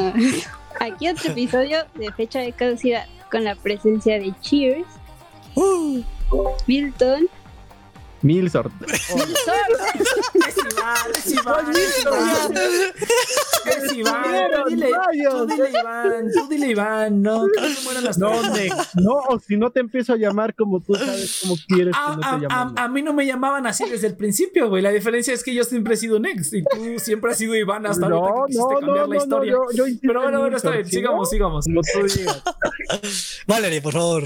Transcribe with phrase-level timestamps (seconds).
[0.80, 4.86] aquí otro episodio de fecha de caducidad con la presencia de Cheers,
[5.54, 6.02] Uh,
[6.66, 7.28] Milton,
[8.22, 8.72] Mil sort.
[8.82, 8.98] Es
[11.32, 11.72] Iván,
[13.66, 14.24] es Iván,
[14.64, 14.90] tú dile,
[15.30, 18.30] tú dile Iván, tú dile Iván, no, que no se mueran las No,
[18.94, 22.14] no, o si no te empiezo a llamar como tú sabes cómo quieres que A,
[22.14, 22.72] no te a- a- llamamos.
[22.76, 24.82] a mí no me llamaban así desde el principio, güey.
[24.82, 27.86] La diferencia es que yo siempre he sido Nex y tú siempre has sido Iván
[27.86, 29.52] hasta ahorita que quisiste cambiar la historia.
[29.52, 31.30] yo- yo Pero bueno, en bueno, está bien, Milton, ¿sí, sigamos, no?
[31.30, 31.64] sigamos.
[31.66, 32.42] Como tú digas.
[33.46, 34.24] Valerie, por favor.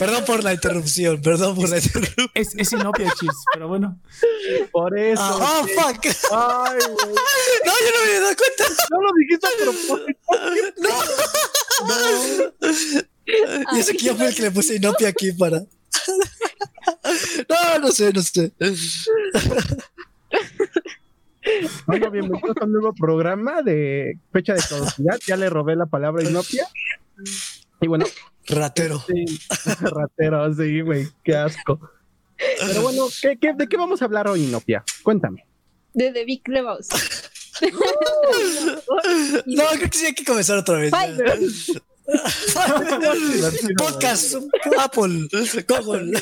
[0.00, 2.30] Perdón por la interrupción, perdón por la interrupción.
[2.32, 4.00] Es, es inopia, chis, pero bueno.
[4.72, 5.20] Por eso.
[5.22, 6.06] Ah, oh, fuck.
[6.32, 7.14] Ay, güey.
[7.66, 8.64] No, yo no me había dado cuenta.
[8.90, 10.20] No lo dijiste a propósito.
[13.74, 15.58] Y eso que yo fui el que le puse inopia aquí para.
[17.48, 18.52] No, no sé, no sé.
[21.86, 25.20] Bueno, bienvenidos a un nuevo programa de fecha de caducidad.
[25.26, 26.66] Ya le robé la palabra inopia.
[27.82, 28.06] Y bueno,
[28.50, 29.02] Ratero.
[29.06, 29.24] sí,
[29.80, 31.80] ratero, sí, güey, qué asco.
[32.36, 34.82] Pero bueno, ¿qué, qué, de qué vamos a hablar hoy, Inopia?
[35.02, 35.46] Cuéntame.
[35.92, 36.98] de The Big Lebowski.
[39.46, 40.92] No, creo que sí hay que comenzar otra vez.
[43.78, 44.34] Podcast,
[44.78, 45.28] Apple,
[45.68, 46.12] Google.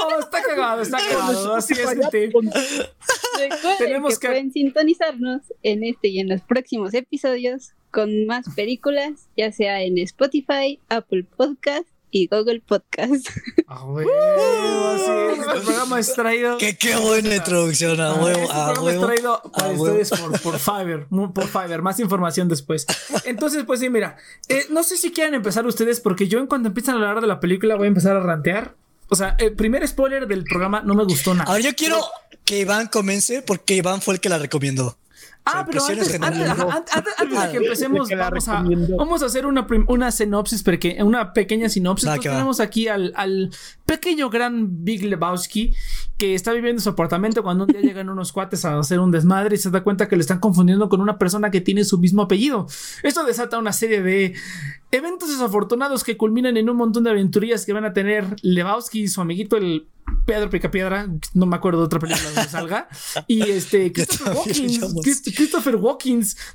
[0.00, 1.54] Oh, está cagado, está cagado.
[1.54, 1.88] Así es,
[3.78, 9.28] Tenemos que, que- pueden sintonizarnos en este y en los próximos episodios con más películas,
[9.36, 13.28] ya sea en Spotify, Apple Podcast y Google Podcast.
[13.66, 14.08] Ah, huevo,
[14.94, 15.38] así es.
[15.38, 16.58] Este programa es traído.
[16.58, 19.06] Qué, qué buena introducción, a Ah, huevo, este a programa es huevo.
[19.06, 22.86] traído para a ustedes por, por Fiverr, por Fiverr, más información después.
[23.24, 24.16] Entonces, pues sí, mira,
[24.48, 27.26] eh, no sé si quieren empezar ustedes, porque yo en cuanto empiezan a hablar de
[27.26, 28.76] la película voy a empezar a rantear.
[29.08, 31.50] O sea, el primer spoiler del programa no me gustó nada.
[31.50, 32.00] Ahora yo quiero
[32.44, 34.96] que Iván comience porque Iván fue el que la recomendó.
[35.46, 38.64] Ah, O sea, pero antes, antes, antes- de que empecemos, que vamos a,
[38.96, 42.08] vamos a hacer una, una sinopsis, porque, una pequeña sinopsis.
[42.08, 42.18] Va.
[42.18, 43.50] tenemos aquí al, al
[43.84, 45.74] pequeño gran Big Lebowski
[46.16, 49.10] que está viviendo en su apartamento cuando un día llegan unos cuates a hacer un
[49.10, 51.98] desmadre y se da cuenta que le están confundiendo con una persona que tiene su
[51.98, 52.66] mismo apellido.
[53.02, 54.34] Esto desata una serie de
[54.92, 59.08] eventos desafortunados que culminan en un montón de aventurillas que van a tener Lebowski y
[59.08, 59.88] su amiguito el
[60.26, 62.88] Pedro Picapiedra, no me acuerdo de otra película donde salga,
[63.26, 65.78] y este Christopher Walkins, Christopher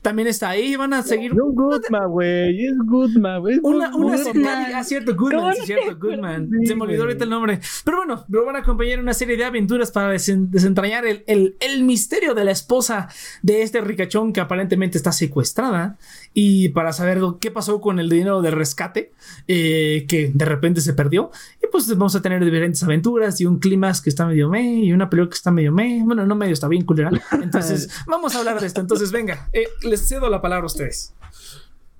[0.02, 2.66] también está ahí, van a seguir un Goodman, güey.
[2.66, 3.59] Es Goodman, güey.
[3.62, 5.98] una, una serie, ah, cierto, Goodman, ¿Cómo sí, no cierto?
[6.00, 6.50] Goodman.
[6.66, 7.59] Se me olvidó ahorita el nombre.
[7.84, 11.24] Pero bueno, lo van a acompañar en una serie de aventuras para desen- desentrañar el,
[11.28, 13.08] el- el misterio de la esposa
[13.42, 15.98] de este ricachón que aparentemente está secuestrada
[16.34, 19.12] y para saber qué pasó con el dinero de rescate
[19.47, 21.31] eh, que de repente se perdió.
[21.62, 24.94] Y pues vamos a tener diferentes aventuras y un clima que está medio me y
[24.94, 26.03] una película que está medio me.
[26.03, 27.12] Bueno, no medio, está bien culera.
[27.41, 28.79] Entonces, vamos a hablar de esto.
[28.81, 31.13] Entonces, venga, eh, les cedo la palabra a ustedes.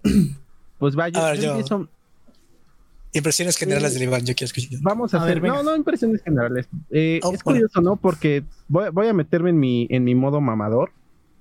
[0.80, 1.90] Pues vaya, A ver, yo yo- empiezo-
[3.12, 4.80] Impresiones generales del Iván, yo quiero escuchar.
[4.84, 5.42] Vamos a, A hacer.
[5.42, 6.68] ver, no, no impresiones generales.
[6.92, 7.60] Eh, Oh, es bueno.
[7.60, 7.96] curioso, ¿no?
[7.96, 10.92] Porque voy, voy a meterme en mi, en mi modo mamador.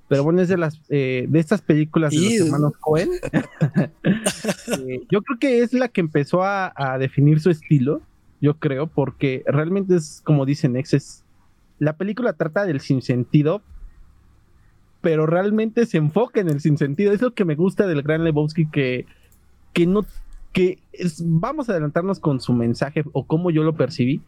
[0.09, 3.11] Pero bueno, es de las eh, de estas películas de los hermanos Cohen.
[4.03, 8.03] Eh, yo creo que es la que empezó a, a definir su estilo.
[8.41, 11.25] Yo creo, porque realmente es como dicen ex, es
[11.79, 13.63] la película trata del sinsentido,
[15.01, 17.13] pero realmente se enfoca en el sinsentido.
[17.13, 19.07] Es lo que me gusta del Gran Lebowski, que,
[19.73, 20.05] que no,
[20.53, 24.21] que es- vamos a adelantarnos con su mensaje o cómo yo lo percibí,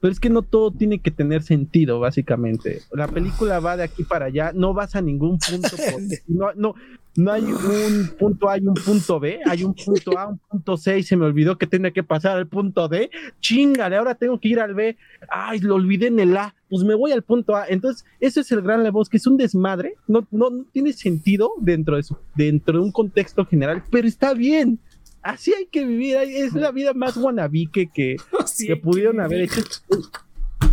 [0.00, 2.82] pero es que no todo tiene que tener sentido, básicamente.
[2.92, 5.68] La película va de aquí para allá, no vas a ningún punto,
[6.28, 6.74] no, no,
[7.16, 10.76] no hay un punto A y un punto B, hay un punto A, un punto
[10.76, 14.38] C y se me olvidó que tenía que pasar al punto D, chingale, ahora tengo
[14.38, 14.96] que ir al B,
[15.28, 17.66] ay, lo olvidé en el A, pues me voy al punto A.
[17.68, 21.96] Entonces, eso es el Gran Lebowski, es un desmadre, no, no, no tiene sentido dentro
[21.96, 24.78] de, su, dentro de un contexto general, pero está bien.
[25.26, 29.42] Así hay que vivir, es la vida más wannabe que, que, Sí, que pudieron haber
[29.42, 29.60] hecho.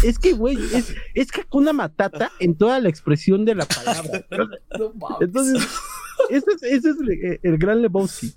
[0.04, 4.26] Es que, güey, es, es Hakuna Matata en toda la expresión de la palabra.
[5.22, 5.68] Entonces,
[6.30, 8.34] ese es, ese es el, el gran Lebowski.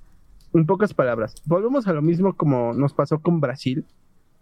[0.54, 1.34] En pocas palabras.
[1.44, 3.84] Volvemos a lo mismo como nos pasó con Brasil.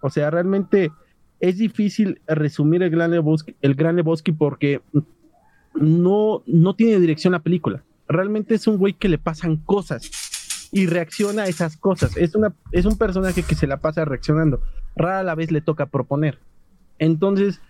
[0.00, 0.92] O sea, realmente
[1.40, 4.80] es difícil resumir el gran Lebowski, el gran Lebowski porque
[5.74, 7.82] no, no tiene dirección la película.
[8.06, 10.33] Realmente es un güey que le pasan cosas
[10.72, 12.16] y reacciona a esas cosas.
[12.16, 14.60] Es, una, es un personaje que se la pasa reaccionando.
[14.96, 16.38] Rara la vez le toca proponer.
[16.98, 17.60] Entonces,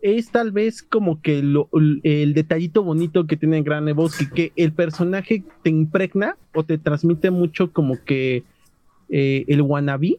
[0.00, 1.68] es tal vez como que lo-
[2.02, 7.30] el detallito bonito que tiene Gran Lebowski, que el personaje te impregna o te transmite
[7.30, 8.42] mucho como que
[9.08, 10.18] eh, el wannabe.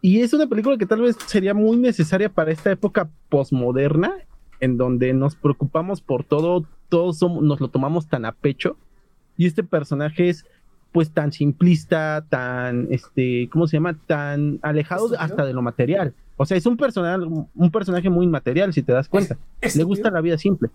[0.00, 4.12] Y es una película que tal vez sería muy necesaria para esta época posmoderna,
[4.60, 8.76] en donde nos preocupamos por todo, todos somos, nos lo tomamos tan a pecho.
[9.36, 10.44] y este personaje es
[10.98, 13.96] pues tan simplista, tan, este, ¿cómo se llama?
[14.08, 15.22] Tan alejado ¿Estúpido?
[15.22, 16.12] hasta de lo material.
[16.36, 17.24] O sea, es un personaje,
[17.54, 19.38] un personaje muy inmaterial, si te das cuenta.
[19.76, 20.70] Le gusta la vida simple.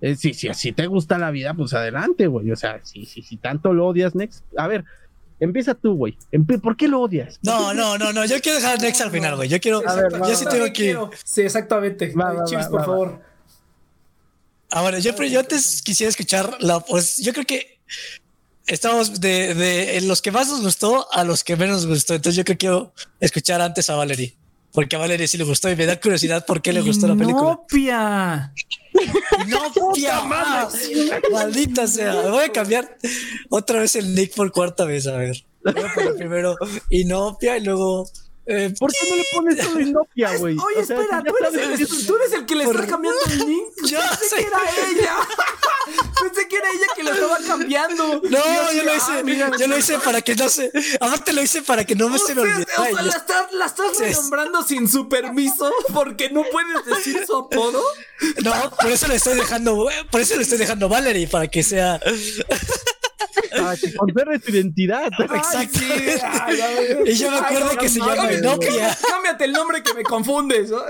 [0.00, 2.52] Eh, sí, sí, si te gusta la vida, pues adelante, güey.
[2.52, 4.44] O sea, si, si, si tanto lo odias, Next.
[4.56, 4.84] A ver,
[5.40, 6.16] empieza tú, güey.
[6.62, 7.40] ¿Por qué lo odias?
[7.42, 8.24] No, no, no, no.
[8.26, 9.48] Yo quiero dejar a Nex al final, güey.
[9.48, 9.82] Yo quiero.
[9.84, 10.72] A ver, yo sí va, tengo que.
[10.72, 11.10] quiero.
[11.24, 12.12] Sí, exactamente.
[12.14, 13.20] Va, va, Chips, va, por va, favor.
[14.70, 16.78] Ah, bueno, yo, yo antes quisiera escuchar la.
[16.78, 17.80] Pues yo creo que
[18.70, 22.14] estamos de, de en los que más nos gustó a los que menos nos gustó.
[22.14, 24.36] Entonces yo creo que quiero escuchar antes a Valerie.
[24.72, 27.16] Porque a Valerie sí le gustó y me da curiosidad por qué le gustó la
[27.16, 27.50] película.
[27.50, 28.52] Inopia.
[29.46, 30.20] No, tía,
[31.30, 32.12] maldita sea.
[32.22, 32.98] Me voy a cambiar
[33.48, 35.06] otra vez el nick por cuarta vez.
[35.06, 36.56] A ver, voy a poner primero
[36.90, 38.08] Inopia y luego.
[38.46, 40.56] Eh, ¿Por qué no le pones todo Inopia, güey?
[40.58, 42.86] Oye, O sea, espera, ¿tú eres, el, que es- tú eres el que le está
[42.86, 43.64] cambiando el link.
[43.86, 44.36] Yo Pensé sé.
[44.36, 44.60] que era
[44.90, 45.16] ella.
[46.22, 48.20] Pensé que era ella que lo estaba cambiando.
[48.22, 50.70] No, yo lo ah, hice, mira, yo lo hice para que no se.
[51.00, 52.64] Aparte lo hice para que no me se me olvidara.
[52.78, 57.34] o sea, la estás, la estás renombrando sin su permiso porque no puedes decir su
[57.36, 57.82] apodo.
[58.44, 61.98] No, por eso le estoy dejando, por eso le estoy dejando Valerie para que sea.
[63.50, 65.10] Para que conserve su identidad.
[65.18, 65.78] Exacto.
[65.82, 68.98] Ay, sí, ay, ay, Y yo me acuerdo no, que se llama Inopia.
[69.08, 70.70] Cámbiate el nombre que me confundes.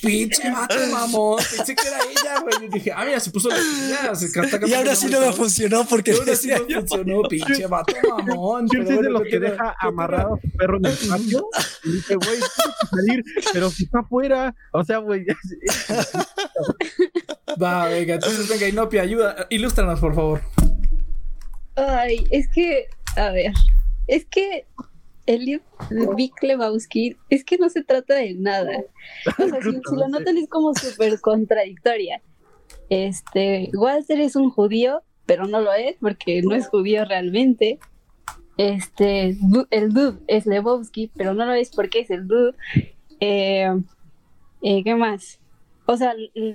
[0.00, 1.42] Pinche vato mamón.
[1.56, 2.66] Pensé que era ella, güey.
[2.66, 5.86] Y dije, ah, mira, se puso la se canta Y ahora sí no me funcionó
[5.86, 6.80] porque Y ahora sí no yo.
[6.80, 8.68] funcionó, pinche vato mamón.
[8.68, 11.48] Pero es de los que deja amarrado a su perro en el patio
[11.84, 15.24] y dice, güey, tienes que salir, pero si está afuera, o sea, güey,
[17.60, 20.40] Va, venga, entonces venga, Inopia, ayuda, ilústranos, por favor.
[21.76, 23.52] Ay, es que, a ver,
[24.06, 24.66] es que
[25.26, 25.62] el
[26.16, 28.84] Vic Lebowski, es que no se trata de nada.
[29.38, 32.20] O sea, si, lo notan es como súper contradictoria.
[32.90, 37.78] Este, Walter es un judío, pero no lo es porque no es judío realmente.
[38.56, 39.36] Este,
[39.70, 42.54] el dude es Lebowski, pero no lo es porque es el dude.
[43.20, 43.70] Eh,
[44.62, 45.40] eh, ¿Qué más?
[45.86, 46.14] O sea,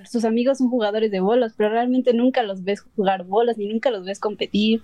[0.10, 3.92] sus amigos son jugadores de bolos, pero realmente nunca los ves jugar bolos ni nunca
[3.92, 4.82] los ves competir.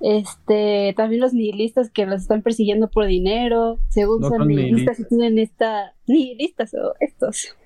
[0.00, 5.00] Este, también los nihilistas que los están persiguiendo por dinero, según No son, son nihilistas
[5.00, 7.56] y tienen esta nihilistas o estos.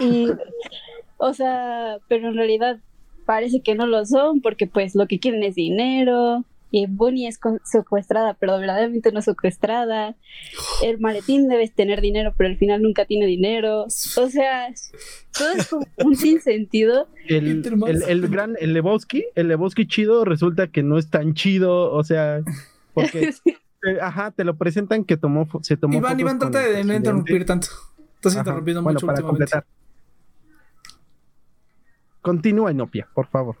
[0.00, 0.28] Y
[1.16, 2.80] o sea, pero en realidad
[3.24, 6.44] parece que no lo son porque pues lo que quieren es dinero.
[6.76, 10.16] Y Bonnie es con- secuestrada, pero verdaderamente no es secuestrada.
[10.82, 13.84] El maletín debe tener dinero, pero al final nunca tiene dinero.
[13.84, 13.90] O
[14.28, 14.66] sea,
[15.38, 17.06] todo es como un sinsentido.
[17.28, 21.92] el, el, el gran, el Lebowski, el Lebowski chido resulta que no es tan chido,
[21.92, 22.40] o sea,
[22.92, 26.92] porque, eh, ajá, te lo presentan que tomó, se tomó Iván, Iván, trata de no
[26.92, 27.68] interrumpir tanto.
[28.16, 29.52] Estás Ajá, interrumpiendo bueno, mucho para últimamente.
[29.52, 29.83] completar.
[32.24, 33.58] Continúa, Inopia, por favor.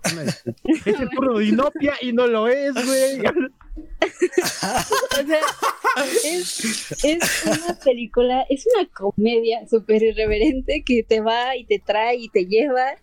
[0.86, 3.20] Es el turno de Inopia y no lo es, güey.
[4.00, 5.40] O sea,
[6.24, 12.16] es, es una película, es una comedia súper irreverente que te va y te trae
[12.16, 12.94] y te lleva.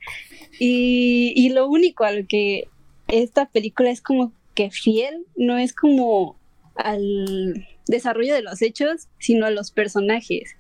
[0.58, 2.68] Y, y lo único a lo que
[3.08, 6.40] esta película es como que fiel, no es como
[6.74, 10.56] al desarrollo de los hechos, sino a los personajes.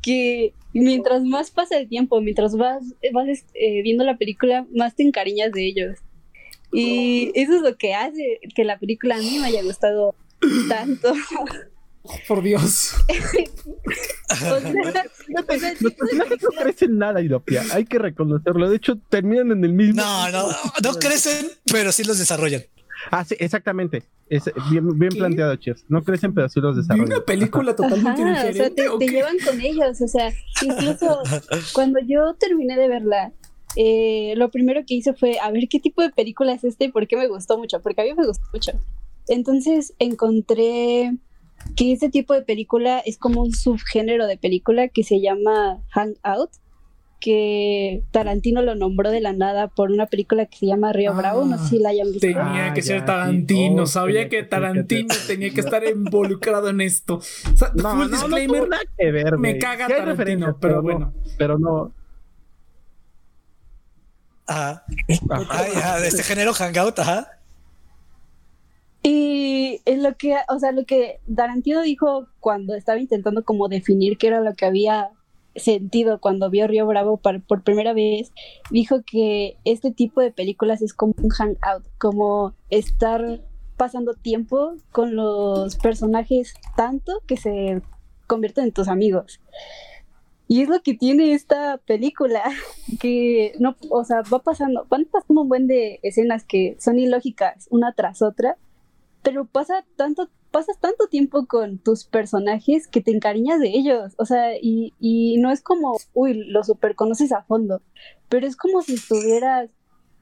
[0.00, 5.02] Que mientras más pasa el tiempo, mientras vas, vas eh, viendo la película, más te
[5.02, 5.98] encariñas de ellos.
[6.72, 10.14] Y eso es lo que hace que la película a mí me haya gustado
[10.68, 11.12] tanto.
[12.26, 12.94] Por Dios.
[14.32, 14.60] O sea, o
[14.92, 17.62] sea, Los personajes no crecen nada, Inopia.
[17.72, 18.70] Hay que reconocerlo.
[18.70, 20.00] De hecho, terminan en el mismo.
[20.00, 20.48] No, no,
[20.82, 22.62] no crecen, pero sí los desarrollan.
[23.10, 24.04] Ah, sí, exactamente.
[24.28, 25.84] Es bien, planteado, Cheers.
[25.88, 27.12] No crecen, pero sí los Vi desarrollan.
[27.16, 28.82] una película totalmente Ajá, o sea, diferente.
[28.82, 29.12] te, ¿o te qué?
[29.12, 30.00] llevan con ellos.
[30.00, 30.32] O sea,
[30.62, 31.18] incluso
[31.74, 33.32] cuando yo terminé de verla,
[33.76, 36.92] eh, lo primero que hice fue a ver qué tipo de película es esta y
[36.92, 38.72] por qué me gustó mucho, porque a mí me gustó mucho.
[39.28, 41.12] Entonces encontré
[41.76, 46.50] que este tipo de película es como un subgénero de película que se llama Hangout,
[47.24, 51.16] que Tarantino lo nombró de la nada por una película que se llama Río Ah,
[51.16, 52.26] Bravo, no sé si la hayan visto.
[52.26, 53.06] Tenía Ah, que ya, ser sí.
[53.06, 53.82] Tarantino.
[53.84, 57.18] Oh, Sabía que ser Tarantino que tenía que estar involucrado en esto.
[57.18, 57.20] O
[57.56, 58.68] sea, No, full no, no disclaimer.
[58.68, 61.14] nada que ver, me caga Sí Tarantino, pero no- bueno.
[61.38, 61.92] pero no.
[64.46, 64.84] Ajá.
[65.30, 65.46] Ajá.
[65.50, 67.38] Ah, ya, de este género hangout, ajá.
[69.04, 74.18] Y en lo que, o sea, lo que Tarantino dijo cuando estaba intentando como definir
[74.18, 75.10] qué era lo que había
[75.56, 78.32] sentido cuando vio Río Bravo por primera vez,
[78.70, 83.40] dijo que este tipo de películas es como un hangout, como estar
[83.76, 87.82] pasando tiempo con los personajes tanto que se
[88.26, 89.40] convierten en tus amigos.
[90.48, 92.42] Y es lo que tiene esta película,
[93.00, 97.68] que no, o sea, va pasando, van pasando un buen de escenas que son ilógicas
[97.70, 98.56] una tras otra,
[99.22, 104.24] pero pasa tanto, pasas tanto tiempo con tus personajes que te encariñas de ellos, o
[104.24, 107.82] sea, y, y no es como, uy, lo super conoces a fondo,
[108.28, 109.70] pero es como si estuvieras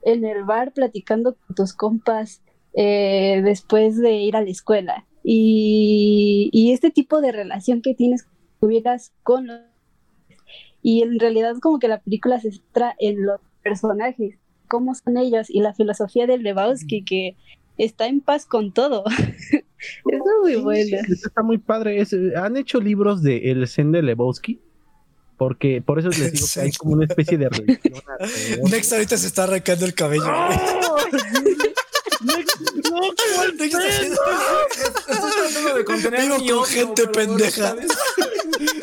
[0.02, 5.06] en el bar platicando con tus compas eh, después de ir a la escuela.
[5.22, 8.26] Y, y, este tipo de relación que tienes
[8.58, 9.60] tuvieras con los
[10.82, 15.50] y en realidad como que la película se centra en los personajes, cómo son ellos
[15.50, 17.36] y la filosofía de Lebowski que
[17.76, 19.04] está en paz con todo.
[20.10, 20.98] es muy buena.
[21.08, 22.04] Está muy padre.
[22.36, 24.60] ¿Han hecho libros de El Zen de Lebowski?
[25.36, 28.02] Porque por eso les digo que hay como una especie de religión.
[28.70, 30.24] Next ahorita se está arrancando el cabello.
[30.26, 30.96] ¡Oh!
[32.90, 33.00] no,
[35.74, 37.74] de contener Vivo con gente pendeja.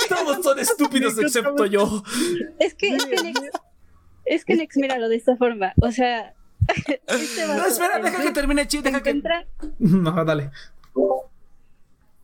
[0.09, 2.03] Todos son estúpidos excepto yo.
[2.59, 3.39] Es que, es que Nex,
[4.25, 5.73] es que Nex, míralo de esta forma.
[5.81, 6.33] O sea.
[6.67, 9.21] Este no, espera, deja que termine chiste, deja que.
[9.79, 10.51] No, dale.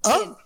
[0.04, 0.38] ¿Ah?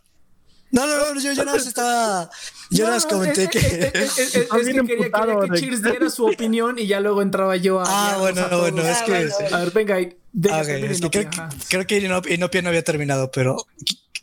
[0.69, 2.29] No, no, no, yo ya no estaba.
[2.69, 3.59] Yo no, les comenté que.
[3.93, 7.85] Es, que quería, quería, que Cheers diera su opinión y ya luego entraba yo a.
[7.87, 9.29] Ah, bueno, bueno, es que.
[9.53, 10.17] A ver, venga, ahí.
[10.51, 11.29] Ah, okay, es que creo,
[11.69, 11.97] creo, que
[12.33, 13.55] Inopia no había terminado, pero.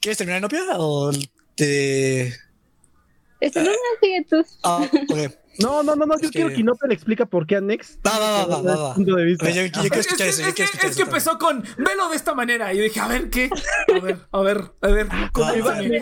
[0.01, 1.11] ¿Quieres terminar Inopia o
[1.55, 2.29] te.?
[3.41, 4.45] Esto no me sigue tú.
[4.63, 5.33] Ah, ok.
[5.59, 8.05] No, no, no, no, yo quiero que Inopia le explica por qué a Next.
[8.07, 8.95] Va, va, va, va, va.
[8.95, 9.51] Punto de vista.
[9.51, 10.49] Yo, yo, quiero escuchar es, eso.
[10.49, 12.73] Es, que, es, es que empezó con velo de esta manera.
[12.73, 13.51] Y dije, a ver, ¿qué?
[13.93, 15.09] A ver, a ver, a ver.
[15.33, 15.53] ¿Cómo,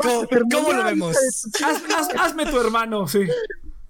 [0.00, 1.16] ¿cómo, ¿cómo lo vemos?
[1.64, 3.21] Haz, haz, hazme tu hermano, sí.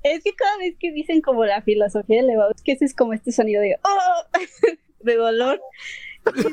[0.02, 3.30] Es que cada vez que dicen como la filosofía de Lebowski, ese es como este
[3.30, 4.38] sonido de ¡Oh!
[5.00, 5.60] de dolor.
[6.26, 6.50] Es que,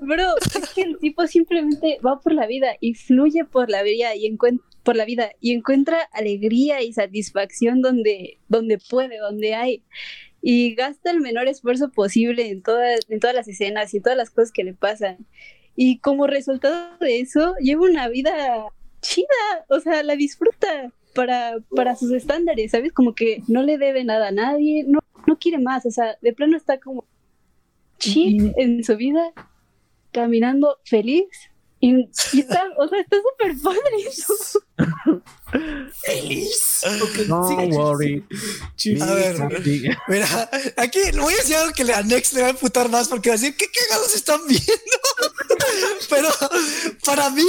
[0.00, 4.14] bro, es que el tipo simplemente va por la vida y fluye por la vida
[4.14, 9.82] y encuentra por la vida y encuentra alegría y satisfacción donde, donde puede, donde hay.
[10.40, 14.18] Y gasta el menor esfuerzo posible en todas, en todas las escenas y en todas
[14.18, 15.26] las cosas que le pasan.
[15.74, 18.66] Y como resultado de eso, lleva una vida
[19.00, 19.26] chida,
[19.68, 22.92] o sea, la disfruta para, para sus estándares, ¿sabes?
[22.92, 26.32] Como que no le debe nada a nadie, no, no quiere más, o sea, de
[26.32, 27.04] plano está como
[27.98, 29.32] chill en su vida,
[30.12, 31.28] caminando feliz
[31.84, 33.80] y, y está, o sea, está súper padre.
[36.02, 36.80] Feliz.
[37.02, 38.24] Okay, no sí, worry.
[38.76, 39.36] Sí, a ver,
[40.08, 43.28] mira, aquí voy a decir algo que a Next le va a emputar más porque
[43.28, 44.64] va a decir, ¿qué cagados están viendo?
[46.08, 46.30] Pero
[47.04, 47.46] para mí,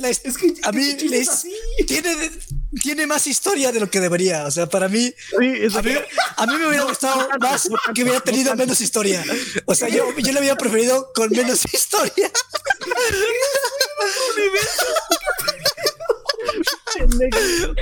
[0.00, 0.94] la, es que a mí
[1.86, 2.30] tiene,
[2.82, 4.46] tiene más historia de lo que debería.
[4.46, 5.92] O sea, para mí, sí, a, mí
[6.36, 9.24] a, mí me hubiera gustado más que hubiera tenido menos historia.
[9.66, 12.30] O sea, yo, yo le hubiera preferido con menos historia.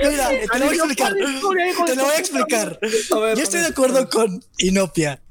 [0.03, 1.13] Mira, te lo voy a explicar.
[1.13, 2.79] Te lo voy a explicar.
[3.09, 5.21] Yo estoy de acuerdo con Inopia.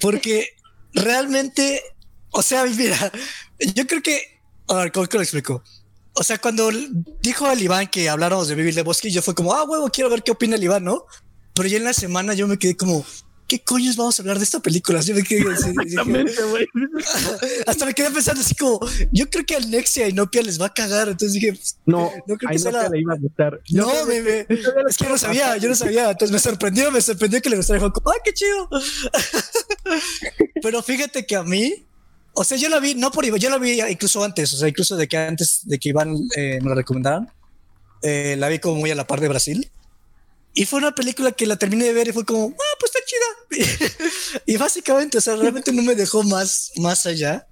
[0.00, 0.56] Porque
[0.92, 1.82] realmente,
[2.30, 3.12] o sea, mira,
[3.74, 4.40] yo creo que.
[4.68, 5.62] A ver, ¿cómo, cómo lo explico?
[6.14, 6.70] O sea, cuando
[7.22, 10.10] dijo al Iván que habláramos de Vivir de Bosque, yo fue como, ah, huevo, quiero
[10.10, 11.06] ver qué opina el Iván, ¿no?
[11.54, 13.04] Pero ya en la semana yo me quedé como,
[13.52, 15.02] ¿qué coños vamos a hablar de esta película?
[15.02, 15.42] Yo me quedé
[17.66, 18.80] hasta me quedé pensando así como,
[19.12, 21.08] yo creo que al Nexia y Nopia les va a cagar.
[21.08, 21.52] Entonces dije,
[21.84, 22.88] no, no creo que sea la...
[22.88, 23.60] le iba a gustar.
[23.70, 24.46] No, me, me,
[24.88, 26.10] es que yo no sabía, yo no sabía.
[26.10, 27.80] Entonces me sorprendió, me sorprendió que le gustara.
[27.80, 28.70] Fue como, ay, qué chido.
[30.62, 31.84] Pero fíjate que a mí,
[32.34, 34.68] o sea, yo la vi, no por Iván, yo la vi incluso antes, o sea,
[34.68, 37.30] incluso de que antes de que Iván eh, me la recomendaran,
[38.02, 39.70] eh, la vi como muy a la par de Brasil.
[40.54, 43.00] Y fue una película que la terminé de ver y fue como, ah, pues está
[43.06, 44.42] chida.
[44.46, 47.46] y básicamente, o sea, realmente no me dejó más, más allá.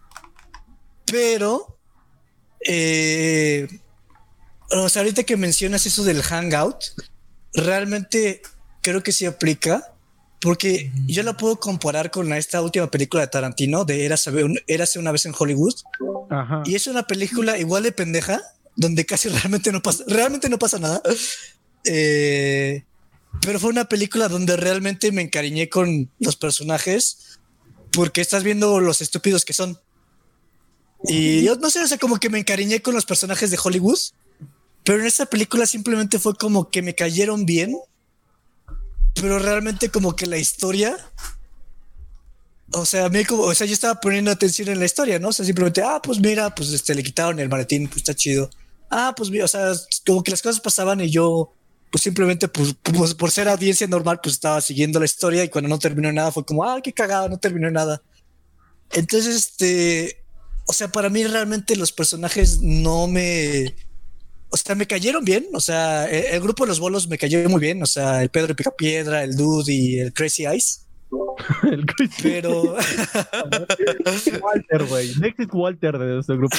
[1.07, 1.79] Pero,
[2.67, 3.69] eh,
[4.71, 6.77] o sea, ahorita que mencionas eso del hangout,
[7.55, 8.43] realmente
[8.83, 9.95] creo que sí aplica
[10.41, 15.27] porque yo la puedo comparar con esta última película de Tarantino, de Érase, una vez
[15.27, 15.75] en Hollywood.
[16.31, 16.63] Ajá.
[16.65, 18.41] Y es una película igual de pendeja,
[18.75, 21.03] donde casi realmente no pasa, realmente no pasa nada.
[21.85, 22.85] Eh,
[23.43, 27.39] pero fue una película donde realmente me encariñé con los personajes,
[27.93, 29.79] porque estás viendo los estúpidos que son.
[31.05, 33.99] Y yo no sé, o sea, como que me encariñé con los personajes de Hollywood,
[34.85, 37.77] pero en esta película simplemente fue como que me cayeron bien
[39.15, 40.97] pero realmente como que la historia,
[42.73, 45.29] o sea, a mí como, o sea, yo estaba poniendo atención en la historia, ¿no?
[45.29, 48.51] O sea, simplemente, ah, pues mira, pues este, le quitaron el maletín, pues está chido.
[48.91, 49.73] Ah, pues mira, o sea,
[50.07, 51.53] como que las cosas pasaban y yo,
[51.91, 55.69] pues simplemente, pues, pues, por ser audiencia normal, pues estaba siguiendo la historia y cuando
[55.69, 58.03] no terminó nada fue como, ah, qué cagado, no terminó nada.
[58.93, 60.25] Entonces, este,
[60.67, 63.75] o sea, para mí realmente los personajes no me,
[64.51, 65.47] o sea, me cayeron bien.
[65.53, 67.83] O sea, el, grupo de los bolos me cayó muy bien.
[67.83, 70.87] O sea, el Pedro Picapiedra, el Dude y el Crazy Eyes.
[71.71, 72.63] el Crazy Pero.
[74.43, 75.13] Walter, güey.
[75.21, 76.57] Next es Walter de nuestro grupo.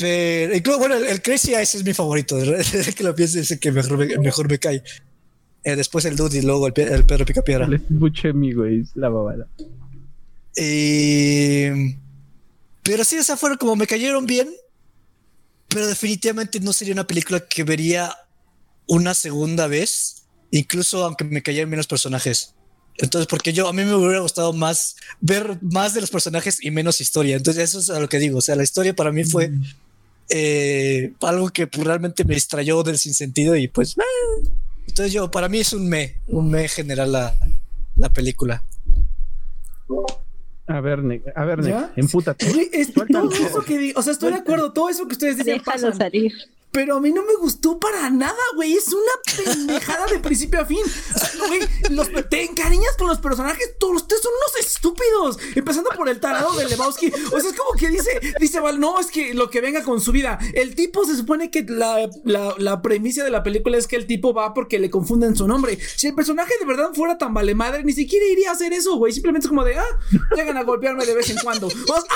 [0.00, 2.38] Pero, bueno, el, Crazy Eyes es mi favorito.
[2.38, 4.82] El que lo piense es el que mejor me, mejor me cae.
[5.64, 7.66] Eh, después el Dude y luego el, el Pedro Picapiedra.
[7.66, 9.48] El mi güey, la babada.
[10.56, 11.96] Y
[12.82, 14.50] pero sí, esa fueron como me cayeron bien,
[15.68, 18.16] pero definitivamente no sería una película que vería
[18.86, 22.54] una segunda vez, incluso aunque me cayeran bien los personajes.
[22.98, 26.70] Entonces, porque yo a mí me hubiera gustado más ver más de los personajes y
[26.70, 27.36] menos historia.
[27.36, 28.38] Entonces, eso es a lo que digo.
[28.38, 29.64] O sea, la historia para mí fue mm.
[30.28, 33.96] eh, algo que pues, realmente me distrayó del sinsentido y pues.
[33.96, 34.50] Eh.
[34.86, 37.34] Entonces, yo, para mí es un me, un me general la,
[37.96, 38.62] la película.
[40.72, 41.00] A ver,
[41.34, 41.60] a ver,
[41.96, 42.46] empútate.
[42.94, 46.32] todo eso que o sea, estoy de acuerdo, todo eso que ustedes dicen Déjalo salir.
[46.72, 48.72] Pero a mí no me gustó para nada, güey.
[48.72, 50.78] Es una pendejada de principio a fin.
[51.38, 51.60] güey,
[52.30, 53.74] te encariñas con los personajes.
[53.78, 55.38] Todos ustedes son unos estúpidos.
[55.54, 57.12] Empezando por el tarado de Lebowski.
[57.30, 58.10] O sea, es como que dice,
[58.40, 60.38] dice, Val, no, es que lo que venga con su vida.
[60.54, 64.32] El tipo se supone que la, la, premisa de la película es que el tipo
[64.32, 65.78] va porque le confunden su nombre.
[65.96, 68.96] Si el personaje de verdad fuera tan vale madre, ni siquiera iría a hacer eso,
[68.96, 69.12] güey.
[69.12, 69.84] Simplemente es como de, ah,
[70.34, 71.68] llegan a golpearme de vez en cuando.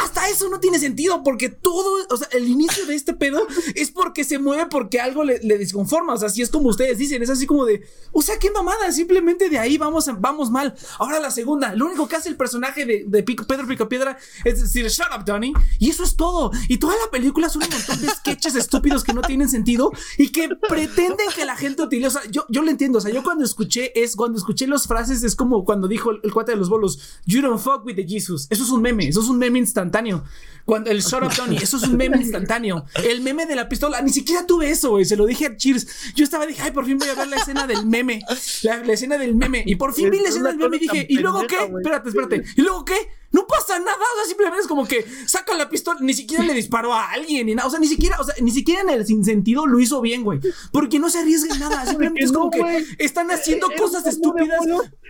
[0.02, 3.90] hasta eso no tiene sentido porque todo, o sea, el inicio de este pedo es
[3.90, 6.14] porque se mueve porque algo le, le, desconforma.
[6.14, 8.90] O sea, así es como ustedes dicen, es así como de, o sea, qué mamada,
[8.92, 10.74] simplemente de ahí vamos, vamos mal.
[10.98, 14.60] Ahora la segunda, lo único que hace el personaje de, de Pico, Pedro Picapiedra es
[14.60, 15.52] decir, shut up, Donnie.
[15.78, 16.50] Y eso es todo.
[16.68, 20.28] Y toda la película son un montón de sketches estúpidos que no tienen sentido y
[20.28, 22.06] que pretenden que la gente utilice.
[22.08, 22.98] O sea, yo, yo lo entiendo.
[22.98, 26.32] O sea, yo cuando escuché es, cuando escuché las frases, es como cuando dijo el,
[26.32, 28.46] cuate de los bolos, you don't fuck with the Jesus.
[28.50, 30.24] Eso es un meme, eso es un meme instantáneo.
[30.66, 32.84] Cuando el shut up, Tony, eso es un meme instantáneo.
[33.04, 35.04] El meme de la pistola, ni siquiera tuve eso, güey.
[35.04, 35.86] Se lo dije a Cheers.
[36.14, 38.20] Yo estaba, dije, ay, por fin voy a ver la escena del meme.
[38.62, 39.62] La, escena del meme.
[39.64, 41.56] Y por fin vi la escena del meme y dije, ¿y luego qué?
[41.56, 42.44] Espérate, espérate.
[42.56, 42.96] ¿Y luego qué?
[43.30, 46.54] No pasa nada, o sea, simplemente es como que saca la pistola, ni siquiera le
[46.54, 49.04] disparó a alguien, ni nada, o sea, ni siquiera, o sea, ni siquiera en el
[49.04, 50.40] sinsentido lo hizo bien, güey,
[50.72, 54.60] porque no se arriesga en nada, simplemente es como que están haciendo cosas estúpidas.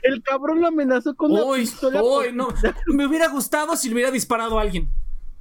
[0.02, 2.02] el cabrón lo amenazó con una pistola.
[2.02, 2.48] Uy, no,
[2.86, 4.90] me hubiera gustado si le hubiera disparado a alguien.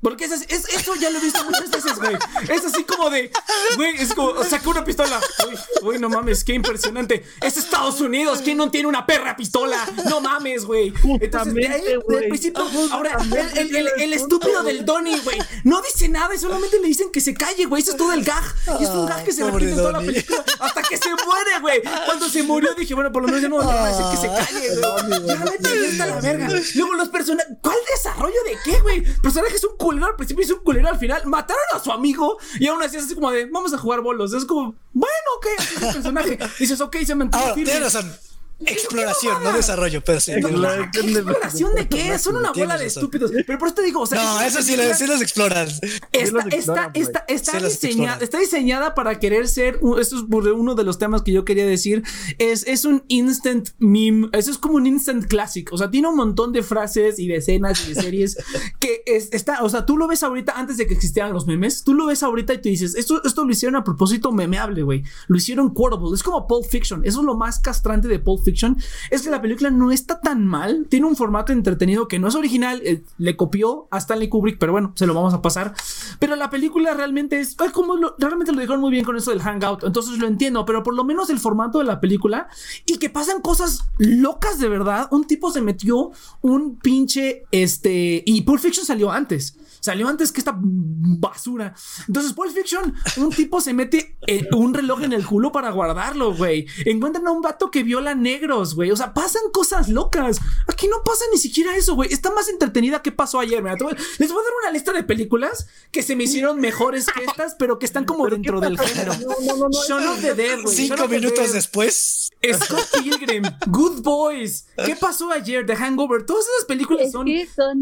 [0.06, 2.16] Porque es, es, eso ya lo he visto muchas veces, güey.
[2.48, 3.32] Es así como de,
[3.76, 5.20] güey, es como, sacó una pistola.
[5.48, 7.26] Uy, uy, no mames, qué impresionante.
[7.42, 9.84] Es Estados Unidos, ¿quién no tiene una perra pistola?
[10.08, 10.94] No mames, güey.
[11.20, 13.18] Entonces, de ahí, del principio, ahora,
[13.56, 17.20] el, el, el, estúpido del Donnie, güey, no dice nada y solamente le dicen que
[17.20, 17.82] se calle, güey.
[17.82, 18.44] Eso es todo el gag.
[18.80, 21.60] Y es un gag que se repite en toda la película hasta que se muere,
[21.62, 21.82] güey.
[22.06, 24.28] Cuando se murió dije, bueno, por lo menos ya no va a decir que se
[24.28, 25.90] calle, güey.
[25.90, 26.48] Está la verga.
[26.76, 29.02] Luego los personajes, ¿cuál desarrollo de qué, güey?
[29.22, 31.26] Personajes son al principio y un culero al final.
[31.26, 34.34] Mataron a su amigo y aún así es así como de, vamos a jugar bolos.
[34.34, 36.40] Es como, bueno, ok, así es el personaje.
[36.60, 37.54] Dices, ok, se.
[37.54, 38.14] Tienes razón.
[38.60, 40.32] Exploración, no desarrollo, pero sí.
[40.32, 42.18] ¿Exploración de qué?
[42.18, 43.32] Son una bola de estúpidos.
[43.46, 44.24] Pero por eso te digo, o sea.
[44.24, 45.68] No, eso sí, sí los exploran.
[46.14, 49.80] Esta, esta, está, diseñada, está diseñada para querer ser.
[50.00, 52.04] Esto es uno de los temas que yo quería decir.
[52.38, 54.30] Es, es un instant meme.
[54.32, 55.74] Eso es como un instant classic.
[55.74, 58.38] O sea, tiene un montón de frases y de escenas y de series
[58.80, 59.64] que está.
[59.64, 61.84] O sea, tú lo ves ahorita antes de que existieran los memes.
[61.84, 65.04] Tú lo ves ahorita y te dices, esto, esto lo hicieron a propósito memeable, güey.
[65.28, 66.16] Lo hicieron quotable.
[66.16, 67.02] Es como Pulp Fiction.
[67.04, 68.78] Eso es lo más castrante de Pulp Fiction
[69.10, 70.88] es que la película no está tan mal.
[70.90, 72.82] Tiene un formato entretenido que no es original.
[72.86, 75.74] Eh, le copió a Stanley Kubrick, pero bueno, se lo vamos a pasar.
[76.20, 79.84] Pero la película realmente es, como realmente lo dijeron muy bien con eso del hangout.
[79.84, 82.48] Entonces lo entiendo, pero por lo menos el formato de la película
[82.86, 85.08] y que pasan cosas locas de verdad.
[85.12, 89.58] Un tipo se metió un pinche este y Pulp Fiction salió antes.
[89.86, 91.76] Salió antes que esta basura.
[92.08, 96.34] Entonces, Pulp Fiction, un tipo se mete eh, un reloj en el culo para guardarlo,
[96.34, 96.66] güey.
[96.86, 98.90] Encuentran a un vato que viola negros, güey.
[98.90, 100.40] O sea, pasan cosas locas.
[100.68, 102.12] Aquí no pasa ni siquiera eso, güey.
[102.12, 103.62] Está más entretenida que pasó ayer.
[103.64, 107.54] les voy a dar una lista de películas que se me hicieron mejores que estas,
[107.54, 109.14] pero que están como dentro del género.
[109.46, 110.76] No, no, of the Dead, güey.
[110.76, 112.32] Cinco minutos después.
[112.54, 114.66] Scott Pilgrim, Good Boys.
[114.84, 115.64] ¿Qué pasó ayer?
[115.66, 116.26] The Hangover.
[116.26, 117.28] Todas esas películas son,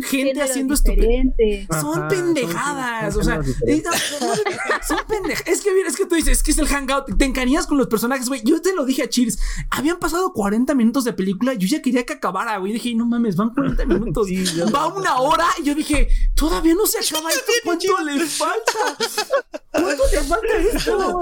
[0.01, 1.67] gente haciendo estupidez.
[1.69, 3.15] Son son pendejadas.
[3.15, 5.47] o sea, son pendejadas.
[5.47, 7.17] Es que, es que tú dices, es que es el hangout.
[7.17, 8.41] Te encariñas con los personajes, güey.
[8.43, 9.39] Yo te lo dije a Cheers.
[9.69, 11.53] Habían pasado 40 minutos de película.
[11.53, 12.73] Yo ya quería que acabara, güey.
[12.73, 14.27] Dije, no mames, van 40 minutos.
[14.73, 15.45] Va una hora.
[15.59, 17.51] Y yo dije, todavía no se acaba esto.
[17.63, 18.97] ¿Cuánto le falta?
[19.71, 21.21] ¿Cuánto le falta esto?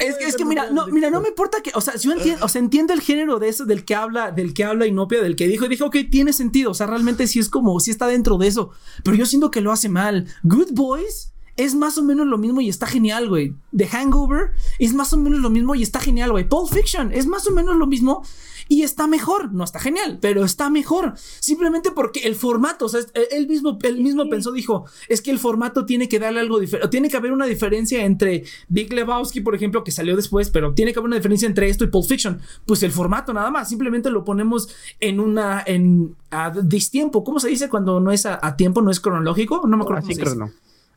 [0.00, 2.44] Es que, es que mira, no, mira, no me importa que, o sea, yo entiendo,
[2.44, 5.36] o sea, entiendo el género de eso, del que habla, del que habla Inopia, del
[5.36, 6.70] que dijo, y dije, ok, tiene sentido.
[6.70, 8.70] O sea, realmente sí es como, sí está dentro de eso.
[9.02, 10.26] Pero yo siento que lo hace mal.
[10.44, 13.54] Good Boys es más o menos lo mismo y está genial, güey.
[13.76, 16.48] The Hangover es más o menos lo mismo y está genial, güey.
[16.48, 18.22] Pulp Fiction es más o menos lo mismo
[18.68, 19.52] y está mejor.
[19.52, 21.14] No está genial, pero está mejor.
[21.16, 25.38] Simplemente porque el formato, o sea, él mismo, él mismo pensó, dijo, es que el
[25.38, 26.88] formato tiene que darle algo diferente.
[26.88, 30.92] Tiene que haber una diferencia entre Big Lebowski, por ejemplo, que salió después, pero tiene
[30.92, 32.40] que haber una diferencia entre esto y Pulp Fiction.
[32.66, 33.68] Pues el formato nada más.
[33.68, 34.68] Simplemente lo ponemos
[35.00, 37.22] en una, en a distiempo.
[37.22, 39.66] ¿Cómo se dice cuando no es a, tiempo, no es cronológico?
[39.66, 40.04] No me acuerdo.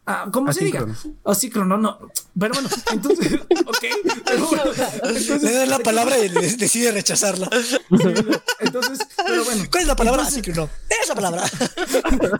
[0.09, 0.87] Ah, ¿Cómo se diga?
[1.25, 1.99] Asíncrono, no.
[2.39, 3.33] Pero bueno, entonces,
[3.65, 3.83] ok.
[5.03, 7.49] entonces, Le da la palabra y decide rechazarla.
[8.61, 9.63] entonces, pero bueno.
[9.69, 10.23] ¿Cuál es la palabra?
[10.23, 10.69] Asíncrono.
[11.03, 11.43] Esa palabra.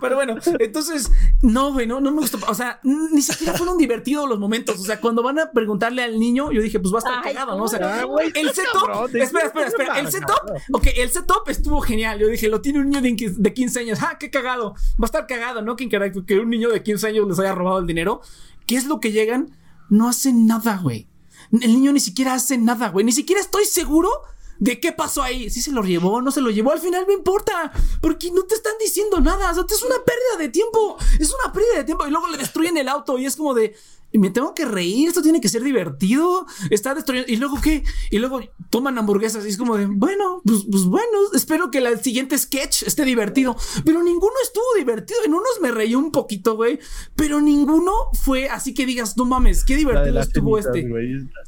[0.00, 1.10] pero bueno, entonces,
[1.42, 2.38] no, güey, no, no me gustó.
[2.48, 4.80] O sea, ni siquiera fueron divertidos los momentos.
[4.80, 7.58] O sea, cuando van a preguntarle al niño, yo dije, pues va a estar cagado,
[7.58, 7.64] ¿no?
[7.64, 8.02] O sea,
[8.34, 9.14] el setup.
[9.14, 9.98] espera, espera, espera.
[9.98, 10.40] El setup,
[10.72, 12.18] ok, el setup estuvo genial.
[12.18, 13.98] Yo dije, lo tiene un niño de 15 años.
[14.00, 14.72] ¡Ah, qué cagado!
[14.92, 15.76] Va a estar cagado, ¿no?
[15.76, 15.86] Que,
[16.26, 18.20] que un niño de 15 años les haya robado el dinero.
[18.66, 19.56] ¿Qué es lo que llegan?
[19.90, 21.08] No hacen nada, güey.
[21.52, 23.04] El niño ni siquiera hace nada, güey.
[23.04, 24.10] Ni siquiera estoy seguro
[24.58, 25.50] de qué pasó ahí.
[25.50, 26.72] Si se lo llevó, no se lo llevó.
[26.72, 27.72] Al final me importa.
[28.00, 29.50] Porque no te están diciendo nada.
[29.50, 30.96] O sea, es una pérdida de tiempo.
[31.18, 32.06] Es una pérdida de tiempo.
[32.06, 33.74] Y luego le destruyen el auto y es como de
[34.12, 38.18] me tengo que reír, esto tiene que ser divertido, está destruyendo, y luego qué, y
[38.18, 38.40] luego
[38.70, 42.84] toman hamburguesas y es como de, bueno, pues, pues bueno, espero que el siguiente sketch
[42.84, 46.78] esté divertido, pero ninguno estuvo divertido, en unos me reí un poquito, güey,
[47.16, 47.92] pero ninguno
[48.22, 50.88] fue así que digas, no mames, qué divertido estuvo este.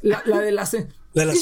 [0.01, 0.75] La, la, de las
[1.13, 1.37] ¿De las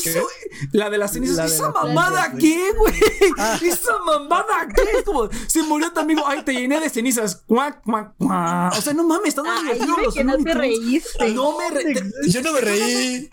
[0.71, 1.51] La de las cenizas.
[1.51, 2.93] ¿Esa mamada qué, güey?
[3.38, 3.60] Ah.
[3.62, 4.97] ¿Esa mamada qué?
[4.97, 6.23] Es como, se murió tu amigo.
[6.25, 7.43] Ay, te llené de cenizas.
[7.47, 8.77] Cuac, cuac, cuac.
[8.77, 11.34] O sea, no mames, están divertidos que no te reíste.
[11.34, 13.29] No me re Yo no me reí.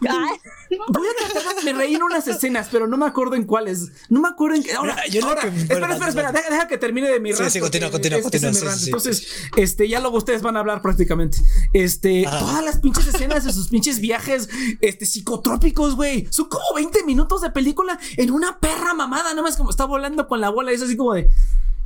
[0.00, 3.90] Voy a tratar me reí en unas escenas, pero no me acuerdo en cuáles.
[4.08, 4.72] No me acuerdo en qué.
[4.72, 5.48] Ahora, espera,
[5.92, 7.44] espera, espera, deja, que termine de mi rant.
[7.44, 8.50] Sí, sí, continúa, continúa, continúa.
[8.50, 11.38] Entonces, este, ya luego ustedes van a hablar prácticamente.
[11.72, 14.48] Este, todas las pinches escenas de sus pinches viajes,
[14.80, 16.26] este, psicotrópicos, güey.
[16.30, 20.26] Son como 20 minutos de película en una perra mamada, nada más como está volando
[20.28, 20.72] con la bola.
[20.72, 21.28] Y es así como de.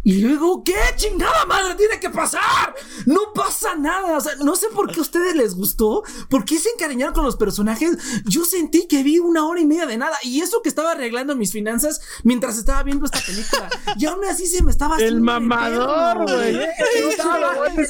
[0.02, 2.74] Y luego, ¿qué chingada madre tiene que pasar?
[3.04, 4.16] No pasa nada.
[4.16, 6.02] O sea, no sé por qué a ustedes les gustó.
[6.30, 7.98] ¿Por qué se encariñaron con los personajes?
[8.24, 10.16] Yo sentí que vi una hora y media de nada.
[10.22, 13.68] Y eso que estaba arreglando mis finanzas mientras estaba viendo esta película.
[13.98, 16.56] Y aún así se me estaba El mamador, güey.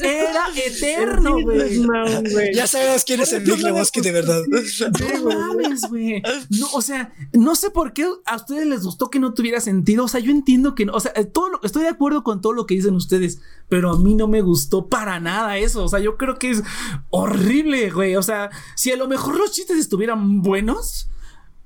[0.02, 1.80] Era eterno, güey.
[2.54, 4.42] Ya sabemos quién es el Big Lebowski de verdad.
[4.48, 6.22] No mames, güey.
[6.50, 10.04] No, o sea, no sé por qué a ustedes les gustó que no tuviera sentido.
[10.04, 10.94] O sea, yo entiendo que no.
[10.94, 13.98] O sea, todo lo, estoy de acuerdo con todo lo que dicen ustedes, pero a
[13.98, 15.84] mí no me gustó para nada eso.
[15.84, 16.62] O sea, yo creo que es
[17.10, 18.16] horrible, güey.
[18.16, 21.10] O sea, si a lo mejor los chistes estuvieran buenos,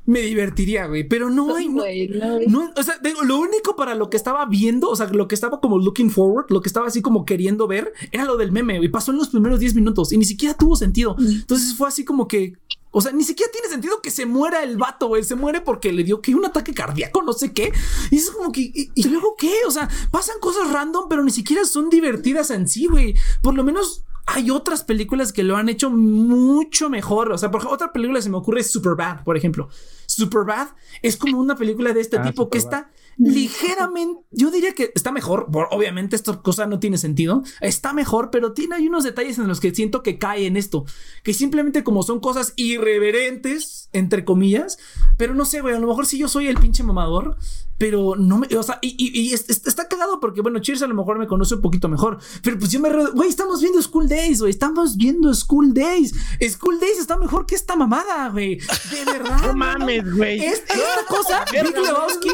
[0.07, 1.05] me divertiría, güey.
[1.05, 1.69] Pero no hay.
[1.69, 5.61] No, o sea, lo único para lo que estaba viendo, o sea, lo que estaba
[5.61, 8.89] como looking forward, lo que estaba así como queriendo ver, era lo del meme, y
[8.89, 11.17] pasó en los primeros 10 minutos y ni siquiera tuvo sentido.
[11.19, 11.27] Mm.
[11.27, 12.55] Entonces fue así como que.
[12.97, 15.25] O sea, ni siquiera tiene sentido que se muera el vato, güey.
[15.25, 17.73] Se muere porque le dio que un ataque cardíaco, no sé qué.
[18.13, 18.61] Y es como que.
[18.61, 19.53] ¿Y, y luego qué?
[19.67, 23.15] O sea, pasan cosas random, pero ni siquiera son divertidas en sí, güey.
[23.43, 27.33] Por lo menos hay otras películas que lo han hecho mucho mejor.
[27.33, 29.69] O sea, por otra película se me ocurre Superbad, por ejemplo.
[30.07, 30.69] Superbad
[31.03, 35.13] es como una película de este ah, tipo que está ligeramente, yo diría que está
[35.13, 39.47] mejor, obviamente esta cosa no tiene sentido, está mejor, pero tiene hay unos detalles en
[39.47, 40.85] los que siento que cae en esto,
[41.23, 44.79] que simplemente como son cosas irreverentes, entre comillas,
[45.17, 47.37] pero no sé, güey, a lo mejor si yo soy el pinche mamador,
[47.79, 51.27] pero no me, o sea, y, está cagado porque, bueno, Cheers a lo mejor me
[51.27, 54.97] conoce un poquito mejor, pero pues yo me, güey, estamos viendo School Days, güey, estamos
[54.97, 56.15] viendo School Days,
[56.51, 59.41] School Days está mejor que esta mamada, güey, de verdad.
[59.43, 60.45] no mames, güey.
[60.45, 60.75] Esta,
[61.09, 62.29] cosa, Big Lebowski,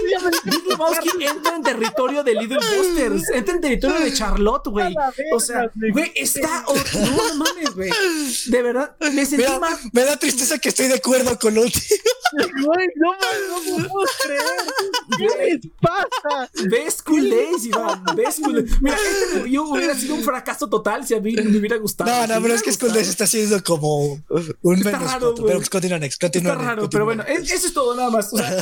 [0.68, 4.94] Lebowski entra en territorio de Little Busters, entra en territorio de Charlotte, güey.
[5.32, 6.64] O sea, güey, está.
[6.94, 7.90] no mames, güey.
[8.46, 9.80] De verdad, me sentí me da, más.
[9.92, 11.80] Me da tristeza que estoy de acuerdo con Ulti.
[12.32, 14.42] Güey, no mames, no puedo creer.
[15.38, 16.50] Les pasa?
[16.68, 18.04] Ves School Days, Iván.
[18.16, 18.80] Ves School Days.
[18.82, 22.10] Mira, este review hubiera sido un fracaso total si a mí me hubiera gustado.
[22.10, 24.04] No, no, pero es que School Days está siendo como
[24.62, 25.46] un Está menos raro, güey.
[25.46, 26.20] Pero pues continúa, Next.
[26.20, 26.52] Continúa.
[26.52, 26.90] Está raro, continúa.
[26.90, 28.32] pero bueno, es- eso es todo nada más.
[28.32, 28.56] O sea,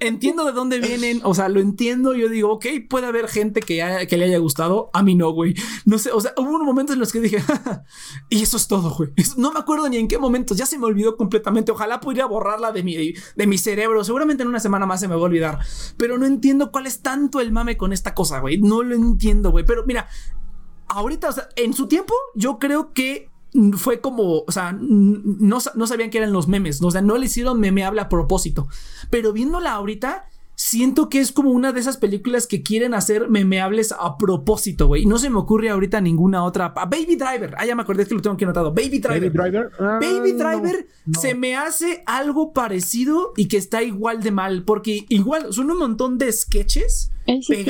[0.00, 2.14] entiendo de dónde vienen, o sea, lo entiendo.
[2.14, 4.90] Yo digo, ok, puede haber gente que, haya- que le haya gustado.
[4.92, 5.54] A mí no, güey.
[5.84, 7.38] No sé, o sea, hubo unos momentos en los que dije,
[8.30, 9.10] y eso es todo, güey.
[9.36, 11.72] No me acuerdo ni en qué momentos, ya se me olvidó completamente.
[11.72, 14.04] Ojalá pudiera borrarla de mi, de mi cerebro.
[14.04, 15.58] Seguramente en una semana más se me va a olvidar.
[15.96, 18.58] Pero no entiendo cuál es tanto el mame con esta cosa, güey.
[18.58, 19.64] No lo entiendo, güey.
[19.64, 20.08] Pero mira,
[20.88, 23.30] ahorita, o sea, en su tiempo, yo creo que
[23.76, 27.26] fue como, o sea, no, no sabían que eran los memes, o sea, no le
[27.26, 28.68] hicieron memeable a propósito.
[29.10, 30.28] Pero viéndola ahorita,
[30.62, 35.04] siento que es como una de esas películas que quieren hacer memeables a propósito, güey.
[35.04, 36.74] Y no se me ocurre ahorita ninguna otra.
[36.76, 38.70] Ah, Baby Driver, ah, ya me acordé es que lo tengo aquí anotado.
[38.70, 39.32] Baby Driver.
[39.32, 39.70] Baby Driver.
[39.80, 41.18] Ah, Baby no, Driver no.
[41.18, 45.78] se me hace algo parecido y que está igual de mal, porque igual son un
[45.78, 47.10] montón de sketches.
[47.40, 47.64] Sí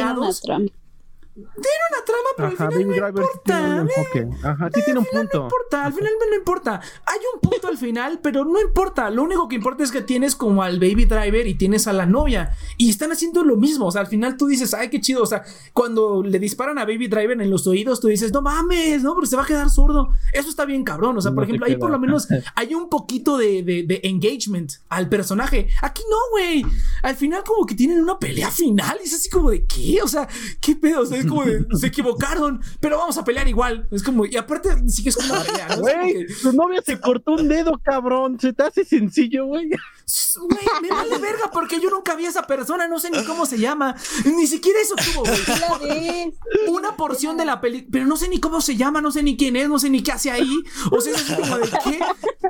[1.35, 2.21] tiene una trama.
[2.37, 4.49] Pero Ajá, al Baby final no Driver sí tiene un importa.
[4.51, 5.39] Ajá, sí tiene un punto.
[5.39, 6.81] No importa, al final no importa.
[7.07, 9.11] Hay un punto al final, pero no importa.
[9.11, 12.07] Lo único que importa es que tienes como al baby driver y tienes a la
[12.07, 12.55] novia.
[12.77, 13.87] Y están haciendo lo mismo.
[13.87, 15.23] O sea, al final tú dices, ay, qué chido.
[15.23, 19.03] O sea, cuando le disparan a baby driver en los oídos, tú dices, no mames,
[19.03, 20.11] no, pero se va a quedar sordo.
[20.33, 21.17] Eso está bien cabrón.
[21.19, 24.73] O sea, por ejemplo, ahí por lo menos hay un poquito de, de- de engagement
[24.89, 25.69] al personaje.
[25.83, 26.65] Aquí no, güey.
[27.03, 28.99] Al final, como que tienen una pelea final.
[29.03, 30.01] Y es así como de, ¿qué?
[30.03, 30.29] O sea,
[30.61, 31.01] ¿qué pedo?
[31.03, 33.89] O sea, es como de, se equivocaron, pero vamos a pelear igual.
[33.91, 35.69] Es como, y aparte, ni siquiera es una pelea.
[35.69, 35.75] ¿no?
[35.75, 38.39] Es como Güey, que- tu novia se cortó un dedo, cabrón.
[38.39, 39.71] Se te hace sencillo, güey.
[39.71, 43.47] Güey, me vale verga porque yo nunca vi a esa persona, no sé ni cómo
[43.47, 43.95] se llama.
[44.25, 45.23] Ni siquiera eso tuvo,
[45.79, 46.33] güey.
[46.69, 49.37] Una porción de la película, pero no sé ni cómo se llama, no sé ni
[49.37, 50.63] quién es, no sé ni qué hace ahí.
[50.91, 52.01] O sea, es así como de qué.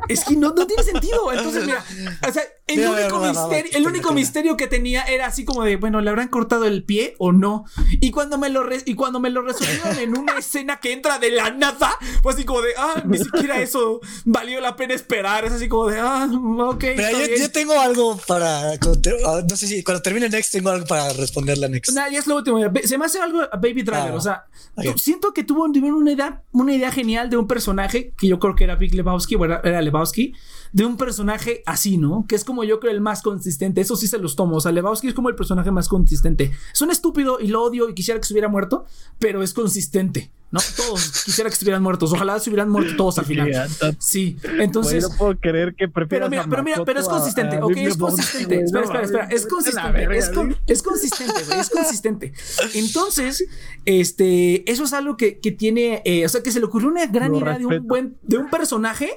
[0.09, 1.31] Es que no, no tiene sentido.
[1.33, 1.85] Entonces, mira,
[2.29, 4.15] o sea, el Mira, único, misterio, mira, el único mira.
[4.21, 7.65] misterio que tenía era así como de, bueno, ¿le habrán cortado el pie o no?
[8.01, 11.19] Y cuando me lo, re- y cuando me lo resolvieron en una escena que entra
[11.19, 15.45] de la nada, fue así como de, ah, ni siquiera eso valió la pena esperar.
[15.45, 16.85] Es así como de, ah, ok.
[16.85, 17.31] Está yo, bien".
[17.41, 18.73] yo tengo algo para.
[18.73, 21.93] ah, No sé si cuando termine Next tengo algo para responderle a Next.
[21.93, 22.59] Nah, ya es lo último.
[22.85, 24.13] Se me hace algo a Baby Driver.
[24.13, 24.45] Ah, o sea,
[24.77, 24.93] ok.
[24.93, 28.55] tu- siento que tuvo una idea, una idea genial de un personaje que yo creo
[28.57, 30.35] que era Big Lebowski, o era, era Lebowski,
[30.73, 32.25] de un personaje así, ¿no?
[32.29, 33.81] Que es como yo creo el más consistente.
[33.81, 34.57] Eso sí se los tomo.
[34.57, 36.53] O sea, Lebowski es como el personaje más consistente.
[36.73, 38.85] Es un estúpido y lo odio y quisiera que se hubiera muerto,
[39.19, 40.61] pero es consistente, ¿no?
[40.77, 42.13] Todos quisiera que estuvieran muertos.
[42.13, 43.51] Ojalá se hubieran muerto todos al final.
[43.99, 45.05] Sí, entonces.
[45.05, 47.65] Güey, no puedo creer que prefieras Pero mira, pero mira, pero es a- consistente, a
[47.65, 48.61] ok, es consistente.
[48.65, 52.33] Espera, espera, espera, es consistente, verga, es, con- es consistente, güey, es consistente.
[52.75, 53.45] Entonces,
[53.85, 57.07] este, eso es algo que, que tiene, eh, o sea, que se le ocurrió una
[57.07, 59.11] gran Lo idea de un buen, de un personaje,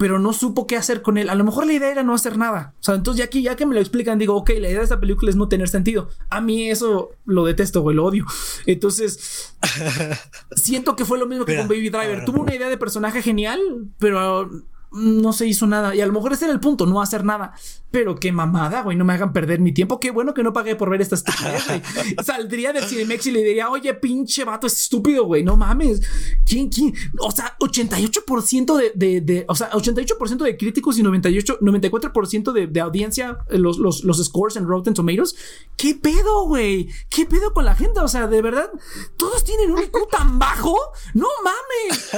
[0.00, 1.28] pero no supo qué hacer con él.
[1.28, 2.72] A lo mejor la idea era no hacer nada.
[2.80, 4.84] O sea, entonces ya que, ya que me lo explican, digo, ok, la idea de
[4.84, 6.08] esta película es no tener sentido.
[6.30, 8.24] A mí eso lo detesto, güey, lo odio.
[8.64, 9.54] Entonces,
[10.56, 12.24] siento que fue lo mismo que Mira, con Baby Driver.
[12.24, 13.60] Tuvo una idea de personaje genial,
[13.98, 14.50] pero
[14.92, 15.94] no se hizo nada.
[15.94, 17.52] Y a lo mejor ese era el punto, no hacer nada.
[17.92, 19.98] Pero qué mamada, güey, no me hagan perder mi tiempo.
[19.98, 21.82] Qué bueno que no pagué por ver esta estupidez, güey.
[22.24, 26.00] Saldría del Cinemex y le diría, oye, pinche vato, es estúpido, güey, no mames.
[26.46, 26.94] ¿Quién, quién?
[27.18, 32.66] O sea, 88% de, de, de- o sea, 88% de críticos y 98, 94% de,
[32.68, 35.34] de audiencia, eh, los, los, los scores en Rotten Tomatoes.
[35.76, 36.88] ¿Qué pedo, güey?
[37.08, 38.00] ¿Qué pedo con la gente?
[38.00, 38.70] O sea, de verdad,
[39.16, 40.76] todos tienen un IQ tan bajo.
[41.14, 42.10] No mames.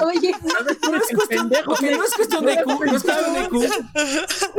[0.04, 1.50] Oye, No es cuestión,
[2.00, 3.52] no es cuestión de IQ, no es cuestión de IQ.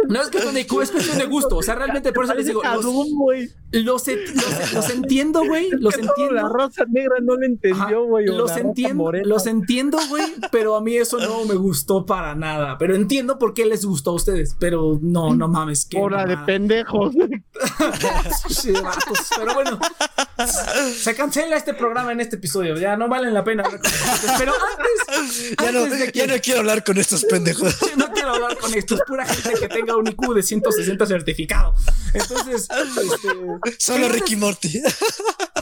[0.10, 1.58] No es cuestión de IQ, es cuestión de gusto.
[1.58, 3.50] O sea, realmente por eso les digo, los, Cabrón, güey.
[3.72, 5.70] los, los- los entiendo, güey.
[5.72, 6.50] Los todo La entiendo.
[6.50, 8.26] rosa negra no Ajá, entendió, güey.
[8.26, 12.78] los entiendo, los entiendo, güey, pero a mí eso no me gustó para nada.
[12.78, 15.88] Pero entiendo por qué les gustó a ustedes, pero no, no mames.
[16.10, 17.14] la de pendejos.
[18.50, 18.74] Sí.
[19.38, 19.80] Pero bueno,
[21.02, 22.78] se cancela este programa en este episodio.
[22.78, 23.64] Ya no valen la pena.
[23.64, 24.32] hablar con ustedes.
[24.38, 27.76] Pero antes, Ya no, antes de que ya no quiero hablar con estos pendejos.
[27.82, 28.96] Yo no quiero hablar con esto.
[28.96, 31.74] Es pura gente que tenga un IQ de 160 certificado.
[32.14, 34.82] Entonces, este, Solo Ricky Morty.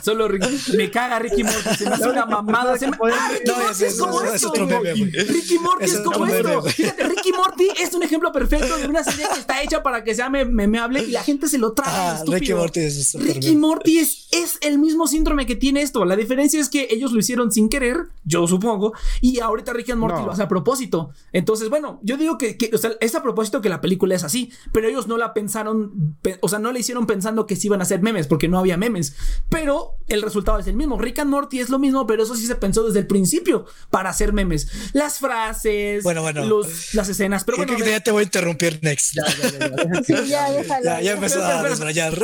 [0.02, 1.76] solo Ricky- me caga Ricky Morty.
[1.76, 2.76] Se me hace una mamada.
[2.78, 4.94] Se me- Ah, Ricky No, Morty es es- como es esto, meme.
[4.94, 6.62] Ricky Morty es es como esto.
[6.62, 10.14] Fíjate, Ricky Morty es un ejemplo perfecto de una serie que está hecha para que
[10.14, 11.90] sea me- memeable y la gente se lo traga.
[12.12, 12.38] Ah, estúpido.
[12.38, 13.56] Ricky Morty es Ricky.
[13.56, 16.04] Morty es, es el mismo síndrome que tiene esto.
[16.04, 20.00] La diferencia es que ellos lo hicieron sin querer, yo supongo, y ahorita Ricky and
[20.00, 20.26] Morty No.
[20.26, 21.10] lo hace a propósito.
[21.32, 24.24] Entonces, bueno, yo digo que, que, o sea, es a propósito que la película es
[24.24, 27.66] así, pero ellos no la pensaron, pe- o sea, no la hicieron pensando que se
[27.66, 29.14] iban a hacer memes, porque no había memes.
[29.48, 30.98] Pero el resultado es el mismo.
[30.98, 34.10] Rick and Morty es lo mismo, pero eso sí se pensó desde el principio para
[34.10, 34.68] hacer memes.
[34.92, 36.44] Las frases, Bueno, bueno.
[36.44, 37.44] los- las escenas.
[37.44, 39.14] Pero Creo bueno, que ya te voy a interrumpir next.
[39.14, 40.84] Ya, Sí, ya, déjalo.
[41.02, 42.18] ya, empezó a Pero- desmayar.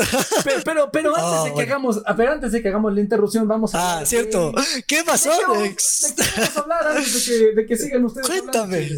[0.44, 1.68] pero, pero, pero antes Ah, de que bueno.
[1.72, 4.52] hagamos, a ver, antes de que hagamos la interrupción, vamos a Ah, cierto.
[4.86, 6.02] ¿Qué pasó, ¿De qué, Nex?
[6.02, 8.26] vamos- de qué vamos a hablar antes de que, de que sigan ustedes?
[8.28, 8.88] Cuéntame.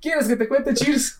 [0.00, 1.18] ¿Quieres que te cuente, Cheers?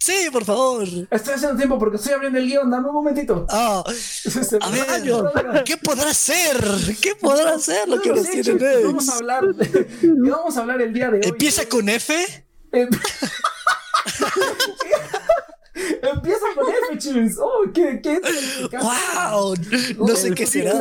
[0.00, 0.86] Sí, por favor.
[1.10, 3.46] Estoy haciendo tiempo porque estoy abriendo el guion, dame un momentito.
[3.50, 3.82] Ah,
[4.60, 6.56] a ver, ¿qué podrá hacer?
[7.02, 8.84] ¿Qué podrá hacer lo que No nos tiene?
[8.84, 9.44] Vamos a hablar,
[10.00, 11.22] y vamos a hablar el día de hoy.
[11.24, 12.14] ¿Empieza con F?
[16.02, 17.38] Em- Empieza con F, Cheers.
[17.38, 18.70] Oh, ¿qué, qué es?
[18.72, 19.54] ¡Wow!
[19.98, 20.74] No sé qué será.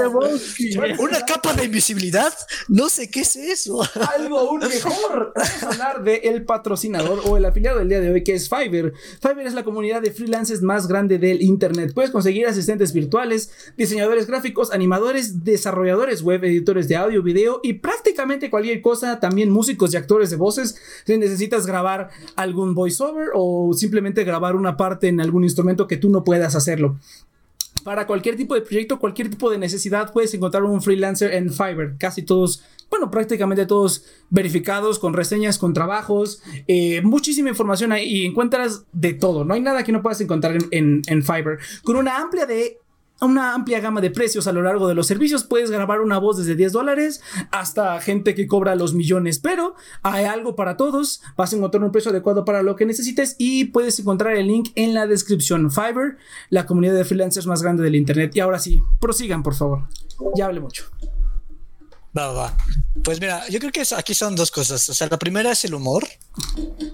[0.99, 2.33] ¿Una capa de invisibilidad?
[2.67, 3.81] No sé qué es eso.
[4.17, 5.33] algo aún mejor.
[5.35, 8.49] Vamos a hablar del el patrocinador o el afiliado del día de hoy, que es
[8.49, 8.93] Fiverr.
[9.21, 11.93] Fiverr es la comunidad de freelancers más grande del Internet.
[11.93, 18.49] Puedes conseguir asistentes virtuales, diseñadores gráficos, animadores, desarrolladores web, editores de audio, video y prácticamente
[18.49, 19.19] cualquier cosa.
[19.19, 20.75] También músicos y actores de voces.
[21.05, 26.09] Si necesitas grabar algún voiceover o simplemente grabar una parte en algún instrumento que tú
[26.09, 26.97] no puedas hacerlo.
[27.83, 31.95] Para cualquier tipo de proyecto, cualquier tipo de necesidad, puedes encontrar un freelancer en Fiverr.
[31.97, 38.25] Casi todos, bueno, prácticamente todos verificados, con reseñas, con trabajos, eh, muchísima información ahí y
[38.25, 39.45] encuentras de todo.
[39.45, 41.59] No hay nada que no puedas encontrar en, en, en Fiverr.
[41.83, 42.77] Con una amplia de
[43.21, 45.43] una amplia gama de precios a lo largo de los servicios.
[45.43, 50.25] Puedes grabar una voz desde 10 dólares hasta gente que cobra los millones, pero hay
[50.25, 51.21] algo para todos.
[51.35, 54.69] Vas a encontrar un precio adecuado para lo que necesites y puedes encontrar el link
[54.75, 55.71] en la descripción.
[55.71, 56.17] Fiverr,
[56.49, 58.35] la comunidad de freelancers más grande del internet.
[58.35, 59.87] Y ahora sí, prosigan, por favor.
[60.35, 60.85] Ya hablé mucho.
[62.25, 62.57] Va.
[63.03, 64.89] Pues mira, yo creo que aquí son dos cosas.
[64.89, 66.07] O sea, la primera es el humor,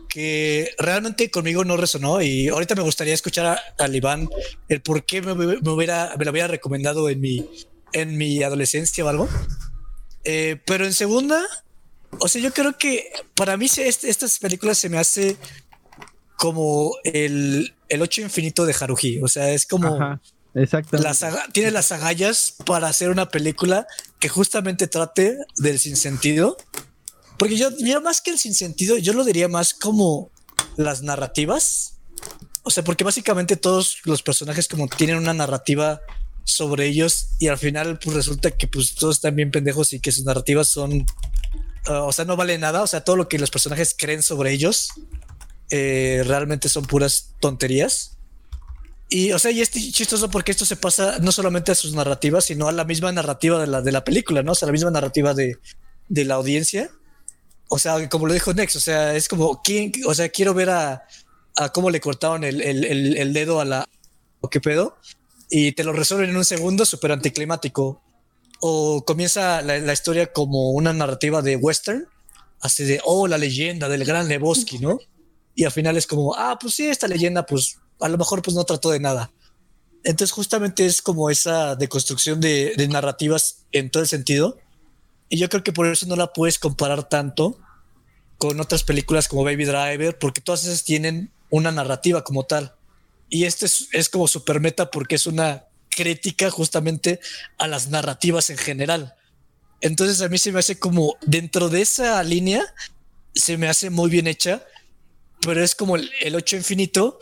[0.10, 4.30] que realmente conmigo no resonó y ahorita me gustaría escuchar a, Iván
[4.70, 7.50] el por qué me, hubiera, lo hubiera recomendado en mi,
[7.94, 9.30] en mi adolescencia o algo.
[10.26, 11.42] Eh, pero en segunda,
[12.20, 15.38] o sea, yo creo que para mí se- este- estas películas se me hace
[16.38, 19.20] como el, el ocho infinito de Haruhi.
[19.24, 19.98] O sea, es como
[20.54, 21.08] exactamente.
[21.08, 23.88] las tiene las agallas para hacer una película
[24.20, 26.58] que justamente trate del sinsentido.
[27.38, 30.32] Porque yo, yo más que el sinsentido, yo lo diría más como
[30.78, 31.98] las narrativas.
[32.64, 36.00] O sea, porque básicamente todos los personajes como tienen una narrativa
[36.46, 40.12] sobre ellos y al final pues resulta que pues todos están bien pendejos y que
[40.12, 41.06] sus narrativas son,
[41.88, 42.82] ah, o sea, no vale nada.
[42.82, 44.90] O sea, todo lo que los personajes creen sobre ellos
[45.70, 48.13] eh, realmente son puras tonterías.
[49.16, 52.46] Y, o sea, y es chistoso porque esto se pasa no solamente a sus narrativas,
[52.46, 54.54] sino a la misma narrativa de la, de la película, ¿no?
[54.54, 55.60] O sea, la misma narrativa de,
[56.10, 56.90] de la audiencia.
[57.70, 59.92] O sea, como lo dijo Nex, o sea, es como, ¿quién?
[60.08, 61.04] O sea, quiero ver a,
[61.58, 63.88] a cómo le cortaron el, el, el, el dedo a la...
[64.42, 64.98] ¿O qué pedo?
[65.48, 68.02] Y te lo resuelven en un segundo, súper anticlimático.
[68.62, 72.08] O comienza la, la historia como una narrativa de western,
[72.62, 74.98] así de, oh, la leyenda del gran Lebowski, ¿no?
[75.54, 78.56] Y al final es como, ah, pues sí, esta leyenda, pues a lo mejor pues
[78.56, 79.32] no trató de nada.
[80.04, 84.58] Entonces justamente es como esa deconstrucción de, de narrativas en todo el sentido.
[85.30, 87.58] Y yo creo que por eso no la puedes comparar tanto
[88.38, 92.76] con otras películas como Baby Driver, porque todas esas tienen una narrativa como tal.
[93.30, 97.22] Y este es, es como super meta porque es una crítica justamente
[97.58, 99.16] a las narrativas en general.
[99.80, 102.66] Entonces a mí se me hace como dentro de esa línea,
[103.34, 104.66] se me hace muy bien hecha,
[105.40, 107.20] pero es como el, el 8 infinito,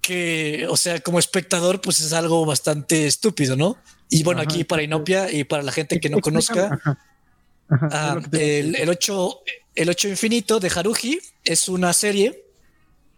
[0.00, 3.76] que, o sea, como espectador, pues es algo bastante estúpido, ¿no?
[4.08, 6.98] Y bueno, Ajá, aquí para Inopia y para la gente que no conozca, Ajá.
[7.70, 9.40] Ajá, Ah, el, el 8,
[9.74, 12.46] el 8 Infinito de Haruhi es una serie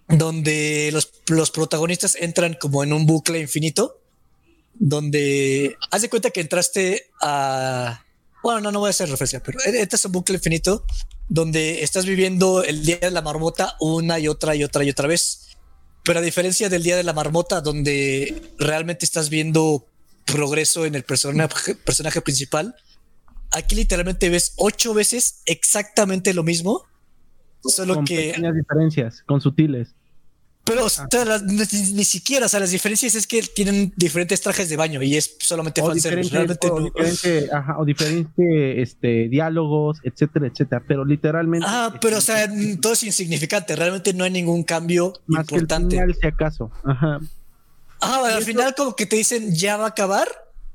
[0.09, 4.01] donde los, los protagonistas entran como en un bucle infinito,
[4.75, 8.05] donde haz de cuenta que entraste a...
[8.43, 10.85] Bueno, no, no voy a hacer referencia, pero este es un bucle infinito
[11.29, 15.07] donde estás viviendo el día de la marmota una y otra y otra y otra
[15.07, 15.50] vez.
[16.05, 19.87] Pero a diferencia del día de la marmota, donde realmente estás viendo
[20.25, 22.75] progreso en el personaje, personaje principal,
[23.51, 26.85] aquí literalmente ves ocho veces exactamente lo mismo,
[27.65, 29.95] solo con que, pequeñas diferencias, con sutiles.
[30.65, 31.57] Pero o sea, las- ni,
[31.93, 35.37] ni siquiera, o sea, las diferencias es que tienen diferentes trajes de baño y es
[35.41, 36.85] solamente O fanservice, diferente, realmente o, no.
[36.85, 40.83] diferente, ajá, o diferente este, diálogos, etcétera, etcétera.
[40.87, 41.67] Pero literalmente.
[41.69, 42.49] Ah, pero o sea,
[42.81, 45.97] todo es insignificante, realmente no hay ningún cambio más que el importante.
[45.97, 46.71] final, si acaso.
[46.85, 47.19] Ajá.
[48.01, 50.29] Ah, al final como que te dicen ya va a acabar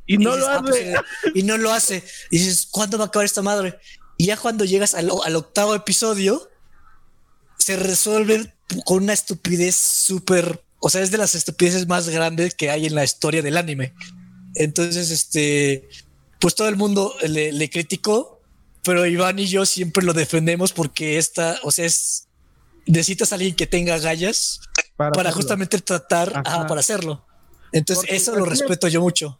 [0.06, 0.92] Y no dices, lo "Ah, pues, hace.
[0.94, 0.96] eh",
[1.36, 2.04] y no lo hace.
[2.32, 3.80] Y dices, ¿cuándo va a acabar esta madre?
[4.18, 6.48] Y ya cuando llegas al, al octavo episodio,
[7.58, 8.54] se resuelve
[8.86, 10.62] con una estupidez súper.
[10.80, 13.94] O sea, es de las estupideces más grandes que hay en la historia del anime.
[14.54, 15.90] Entonces, este.
[16.40, 18.42] pues todo el mundo le, le criticó,
[18.84, 22.26] pero Iván y yo siempre lo defendemos porque esta, o sea, es
[22.86, 24.62] necesitas a alguien que tenga gallas
[24.96, 27.26] para, justamente tratar para hacerlo.
[27.72, 29.38] Entonces, eso lo respeto yo mucho.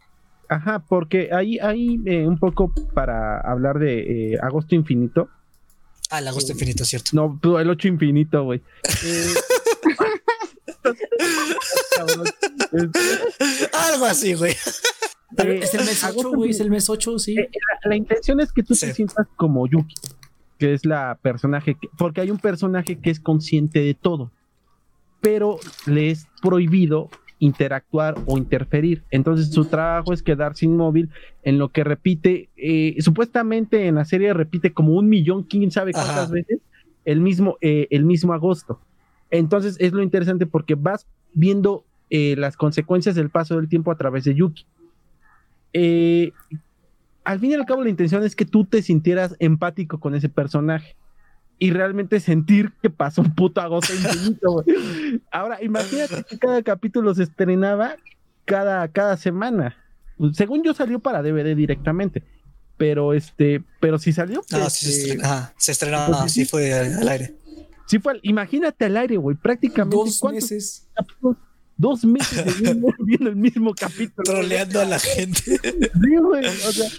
[0.48, 5.28] Ajá, porque ahí hay eh, un poco para hablar de eh, Agosto Infinito.
[6.10, 7.10] Ah, el Agosto Infinito, cierto.
[7.12, 8.62] No, el 8 Infinito, güey.
[9.04, 9.34] Eh,
[13.72, 14.52] Algo así, güey.
[14.52, 17.36] es el mes 8, güey, es el mes 8, sí.
[17.84, 19.94] La, intención es que tú te sientas como Yuki,
[20.58, 24.30] que es la personaje, porque hay un personaje que es consciente de todo,
[25.20, 29.04] pero le es prohibido interactuar o interferir.
[29.10, 31.10] Entonces su trabajo es quedarse inmóvil
[31.42, 35.92] en lo que repite, eh, supuestamente en la serie repite como un millón, quién sabe
[35.92, 36.60] cuántas veces,
[37.04, 38.80] el mismo, eh, el mismo agosto.
[39.30, 43.96] Entonces es lo interesante porque vas viendo eh, las consecuencias del paso del tiempo a
[43.96, 44.64] través de Yuki.
[47.24, 50.28] al fin y al cabo la intención es que tú te sintieras empático con ese
[50.28, 50.96] personaje
[51.58, 54.64] y realmente sentir que pasó un puto agosto infinito.
[55.30, 57.96] Ahora, imagínate que cada capítulo se estrenaba
[58.44, 59.76] cada, cada semana.
[60.32, 62.22] Según yo salió para DVD directamente.
[62.76, 64.44] Pero este, pero si salió.
[64.52, 65.22] Ah, sí, se, este,
[65.56, 67.34] se estrenaba, pues, sí, fue al, aire.
[67.86, 69.96] Sí fue, imagínate al aire, güey, prácticamente.
[69.96, 70.86] Dos meses.
[71.78, 72.44] Dos meses
[73.00, 74.24] viendo el mismo capítulo.
[74.24, 75.58] Troleando a la gente.
[75.58, 76.46] Sí, güey.
[76.46, 76.90] O sea,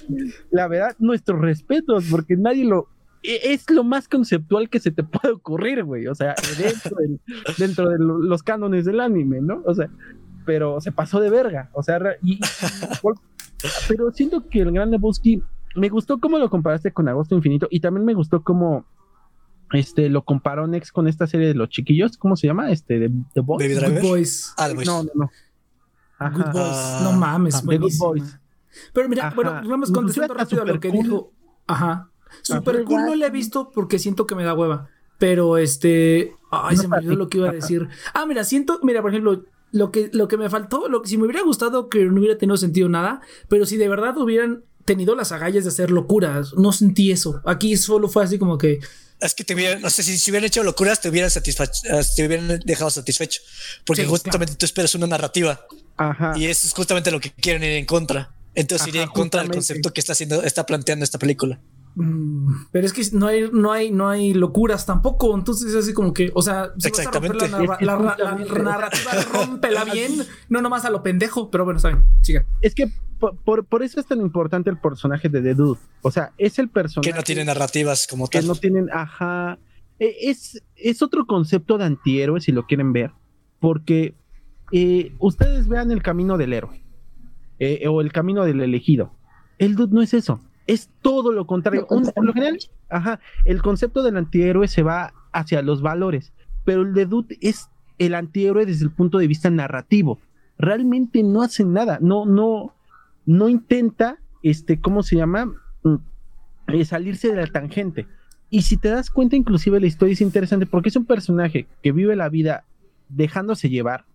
[0.49, 2.89] la verdad, nuestros respetos, porque nadie lo,
[3.23, 6.07] es lo más conceptual que se te puede ocurrir, güey.
[6.07, 6.35] O sea,
[7.57, 9.61] dentro, de los cánones del anime, ¿no?
[9.65, 9.89] O sea,
[10.45, 11.69] pero se pasó de verga.
[11.73, 11.99] O sea,
[13.87, 15.41] pero siento que el Gran Lebowski
[15.75, 18.85] me gustó cómo lo comparaste con Agosto Infinito y también me gustó cómo
[19.73, 22.71] este lo comparó Nex con esta serie de los chiquillos, ¿cómo se llama?
[22.71, 23.79] Este de The Boys.
[23.79, 24.53] Good Boys.
[24.57, 25.29] Ah, no, no, no.
[26.19, 27.01] Good Boys.
[27.03, 28.39] No mames, ah, Good Boys.
[28.93, 31.31] Pero mira, bueno, vamos contestando rápido a lo que dijo.
[31.67, 32.09] Ajá.
[32.41, 34.89] Super cool no la he visto porque siento que me da hueva.
[35.17, 36.33] Pero este.
[36.51, 37.87] Ay, se me olvidó lo que iba a decir.
[38.13, 38.79] Ah, mira, siento.
[38.83, 41.89] Mira, por ejemplo, lo que, lo que me faltó, lo que si me hubiera gustado
[41.89, 45.69] que no hubiera tenido sentido nada, pero si de verdad hubieran tenido las agallas de
[45.69, 47.41] hacer locuras, no sentí eso.
[47.45, 48.79] Aquí solo fue así como que.
[49.19, 52.01] Es que te hubieran, no sé, si, si hubieran hecho locuras, te hubieran satisfecho, eh,
[52.15, 53.41] te hubieran dejado satisfecho.
[53.85, 55.59] Porque justamente tú esperas una narrativa.
[55.97, 56.33] Ajá.
[56.37, 58.31] Y eso es justamente lo que quieren ir en contra.
[58.53, 61.59] Entonces iría en contra del concepto que está haciendo, está planteando esta película.
[61.99, 65.35] Mm, pero es que no hay, no hay, no hay locuras tampoco.
[65.35, 67.47] Entonces es así como que, o sea, si Exactamente.
[67.47, 72.45] Vas a la, narrativa, rompela bien, no nomás a lo pendejo, pero bueno, saben, sigan.
[72.61, 75.79] Es que por, por, eso es tan importante el personaje de The Dude.
[76.03, 77.09] O sea, es el personaje.
[77.09, 78.41] Que no tiene narrativas como tal.
[78.41, 79.57] Que no tienen, ajá.
[79.97, 83.11] E, es, es otro concepto de antihéroe, si lo quieren ver.
[83.59, 84.13] Porque
[84.71, 86.83] eh, ustedes vean el camino del héroe.
[87.57, 89.15] Eh, o el camino del elegido.
[89.57, 91.87] El Dude no es eso es todo lo contrario.
[91.87, 92.59] por lo general,
[92.89, 96.33] ajá, el concepto del antihéroe se va hacia los valores,
[96.65, 100.19] pero el de Dude es el antihéroe desde el punto de vista narrativo.
[100.59, 102.73] Realmente no hace nada, no, no,
[103.25, 105.53] no intenta, este, ¿cómo se llama?
[105.83, 105.95] Mm,
[106.67, 108.07] eh, salirse de la tangente.
[108.49, 111.91] Y si te das cuenta, inclusive la historia es interesante porque es un personaje que
[111.91, 112.65] vive la vida
[113.09, 114.05] dejándose llevar,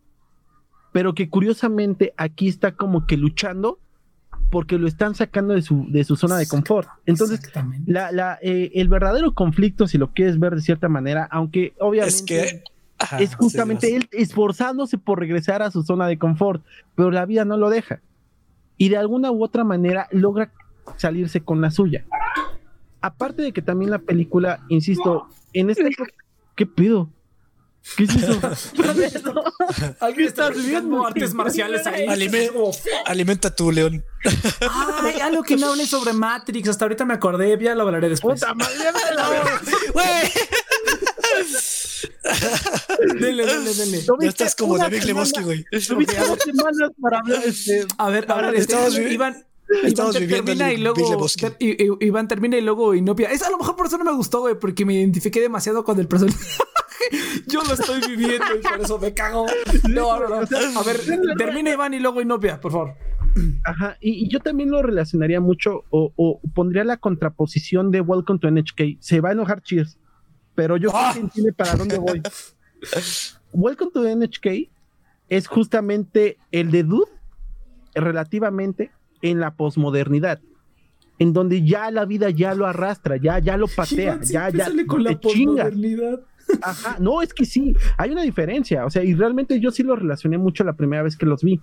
[0.92, 3.78] pero que curiosamente aquí está como que luchando
[4.52, 6.86] porque lo están sacando de su, de su zona de confort.
[7.06, 7.40] Entonces,
[7.86, 12.62] la, la, eh, el verdadero conflicto, si lo quieres ver de cierta manera, aunque obviamente
[13.18, 16.62] es, justamente él esforzándose por regresar a su zona de confort,
[16.94, 18.00] pero la vida no lo deja.
[18.76, 20.52] Y de alguna u otra manera logra
[20.98, 22.04] salirse con la suya.
[23.00, 25.88] Aparte de que también la película, insisto, en este...
[26.56, 27.08] ¿Qué pido?
[27.96, 29.42] ¿Qué es eso?
[30.00, 32.06] ¿Alguien está viendo artes marciales ahí?
[33.06, 34.04] alimenta tu león.
[35.02, 36.68] Ay, algo que no hablé sobre Matrix.
[36.68, 38.40] Hasta ahorita me acordé, ya lo hablaré después.
[38.40, 38.74] Puta madre,
[43.18, 44.04] Dele, dele, dele.
[44.06, 45.64] No estás como David Lebowski, güey.
[45.86, 47.86] Tuviste dos semanas para hablar este.
[47.98, 49.44] A ver, a ver, estamos Iván.
[49.82, 51.26] Estamos viviendo termina y luego
[52.00, 53.30] Iván termina y luego Inopia.
[53.30, 55.98] Es a lo mejor por eso no me gustó, güey, porque me identifiqué demasiado con
[55.98, 56.38] el personaje.
[57.46, 59.46] Yo lo estoy viviendo y por eso me cago.
[59.88, 60.80] No, no, no.
[60.80, 61.00] A ver,
[61.36, 62.94] termina Iván y luego Inopia, por favor.
[63.64, 68.98] Ajá, y, yo también lo relacionaría mucho o, pondría la contraposición de Welcome to NHK.
[69.00, 69.98] Se va a enojar Cheers,
[70.54, 71.12] pero yo ¡Ah!
[71.14, 72.22] que entiende para dónde voy.
[73.52, 74.70] Welcome to NHK
[75.28, 77.10] es justamente el de Dude
[77.94, 78.90] relativamente
[79.22, 80.40] en la posmodernidad
[81.22, 85.04] en donde ya la vida ya lo arrastra, ya, ya lo patea, ya, ya con
[85.04, 86.20] la posmodernidad.
[86.60, 89.96] Ajá, no, es que sí, hay una diferencia, o sea, y realmente yo sí lo
[89.96, 91.60] relacioné mucho la primera vez que los vi.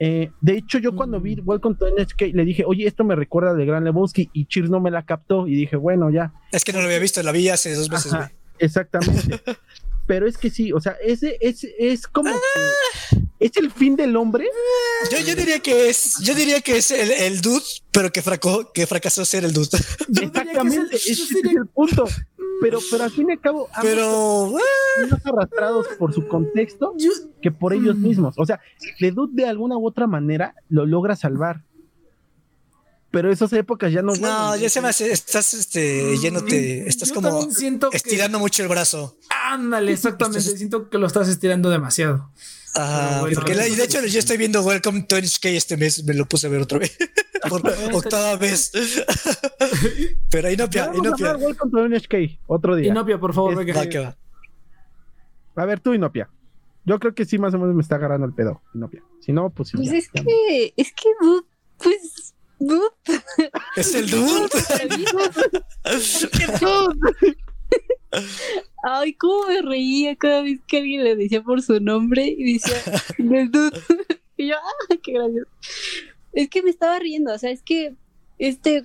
[0.00, 3.54] Eh, de hecho, yo cuando vi Welcome to NHK le dije, oye, esto me recuerda
[3.54, 6.32] de Gran Lebowski y Cheers no me la captó y dije, bueno, ya.
[6.52, 7.90] Es que no lo había visto, la vi hace dos.
[7.90, 9.40] Ajá, exactamente.
[10.06, 14.16] Pero es que sí, o sea, ese es, es como que es el fin del
[14.16, 14.46] hombre.
[15.12, 17.62] Yo, yo diría que es, yo diría que es el, el dude,
[17.92, 19.68] pero que, fracó, que fracasó ser el dude.
[20.08, 22.06] Exactamente, ese es el punto.
[22.60, 24.52] Pero, pero al fin y al cabo, Pero
[25.10, 28.02] más arrastrados por su contexto yo- que por ellos Mm.
[28.02, 28.34] mismos.
[28.36, 28.60] O sea,
[28.98, 31.62] The Dude de alguna u otra manera lo logra salvar.
[33.10, 34.12] Pero esas épocas ya no.
[34.14, 34.60] no, vuelven.
[34.60, 39.16] ya se me hace, estás este, yéndote, estás yo como que- estirando mucho el brazo.
[39.30, 40.40] Ándale, exactamente.
[40.40, 42.30] Estás- Siento que lo estás estirando demasiado.
[42.78, 46.26] Pero bueno, porque de hecho yo estoy viendo Welcome to NHK este mes, me lo
[46.26, 46.96] puse a ver otra vez.
[47.48, 47.62] Por
[47.94, 48.70] octava vez.
[50.30, 51.36] Pero Inopia, Inopia.
[51.36, 52.88] Welcome to NHK otro día.
[52.88, 53.74] Inopia, por favor, Es- venga.
[53.74, 54.16] Va que va.
[55.56, 56.30] A ver, tú, Inopia.
[56.84, 59.02] Yo creo que sí, más o menos me está agarrando el pedo, Inopia.
[59.20, 59.76] Si no, pues sí.
[59.76, 59.98] Pues ya.
[59.98, 61.46] es que, es que, dude,
[61.78, 62.88] pues, dude.
[63.76, 64.48] Es el dude.
[68.84, 72.76] Ay, cómo me reía cada vez que alguien le decía por su nombre y decía.
[74.40, 75.50] Y yo, ah, qué gracioso.
[76.32, 77.94] Es que me estaba riendo, o sea, es que
[78.38, 78.84] este,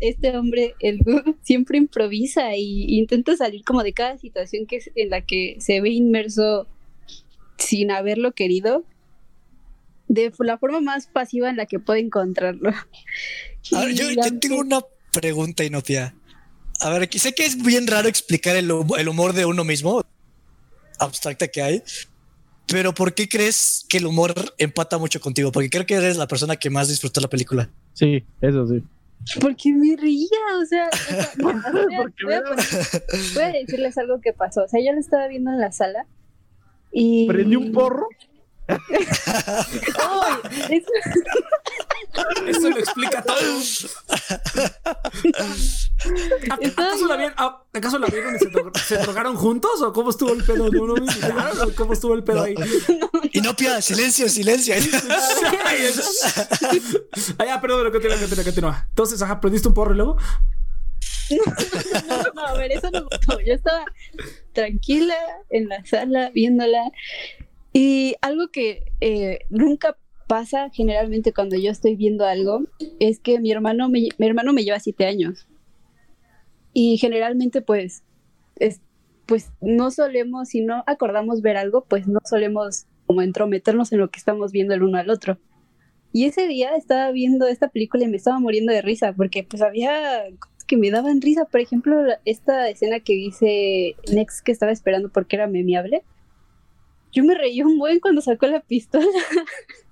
[0.00, 4.90] este hombre, el dude, siempre improvisa y intenta salir como de cada situación que es-
[4.94, 6.66] en la que se ve inmerso
[7.58, 8.82] sin haberlo querido,
[10.08, 12.70] de la forma más pasiva en la que puede encontrarlo.
[12.70, 14.80] A ver, yo, Y yo tengo una
[15.12, 16.14] pregunta, Inopia.
[16.84, 20.02] A ver, aquí sé que es bien raro explicar el, el humor de uno mismo,
[20.98, 21.82] abstracta que hay,
[22.66, 25.50] pero ¿por qué crees que el humor empata mucho contigo?
[25.50, 27.70] Porque creo que eres la persona que más disfrutó la película.
[27.94, 28.82] Sí, eso sí.
[29.40, 30.28] Porque me reía,
[30.62, 34.64] o sea, o sea, voy, a, voy decirles algo que pasó.
[34.64, 36.04] O sea, yo lo estaba viendo en la sala
[36.92, 37.26] y.
[37.26, 38.06] Prendí un porro.
[40.70, 40.84] Es-
[42.46, 43.38] Eso lo explica todo.
[46.50, 47.34] ¿A- Estaba ¿Acaso, la vieron,
[47.72, 49.80] ¿Acaso la vieron y se, dro- se drogaron juntos?
[49.82, 50.70] ¿O cómo estuvo el pedo?
[50.70, 51.60] ¿No, no me explicaron?
[51.60, 52.54] ¿O ¿Cómo estuvo el pedo ahí?
[53.32, 54.74] Inopia, silencio, silencio.
[57.38, 58.86] ah, ya, perdón, pero continúa, continúa, continúa.
[58.90, 60.16] Entonces, ajá, prendiste un porro y luego.
[61.30, 61.42] no,
[62.18, 63.40] no, no, a ver, eso no pasó.
[63.40, 63.84] Yo estaba
[64.52, 65.16] tranquila
[65.50, 66.90] en la sala viéndola
[67.72, 69.96] y algo que eh, nunca
[70.26, 72.62] pasa generalmente cuando yo estoy viendo algo
[73.00, 75.46] es que mi hermano me, mi hermano me lleva siete años.
[76.72, 78.02] Y generalmente pues
[78.56, 78.80] es,
[79.26, 84.10] pues no solemos si no acordamos ver algo pues no solemos como entrometernos en lo
[84.10, 85.38] que estamos viendo el uno al otro.
[86.12, 89.62] Y ese día estaba viendo esta película y me estaba muriendo de risa porque pues
[89.62, 91.44] había cosas que me daban risa.
[91.44, 96.02] Por ejemplo esta escena que dice Nex que estaba esperando porque era memeable.
[97.12, 99.06] Yo me reí un buen cuando sacó la pistola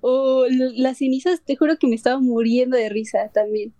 [0.00, 3.72] o l- las cenizas, te juro que me estaba muriendo de risa también.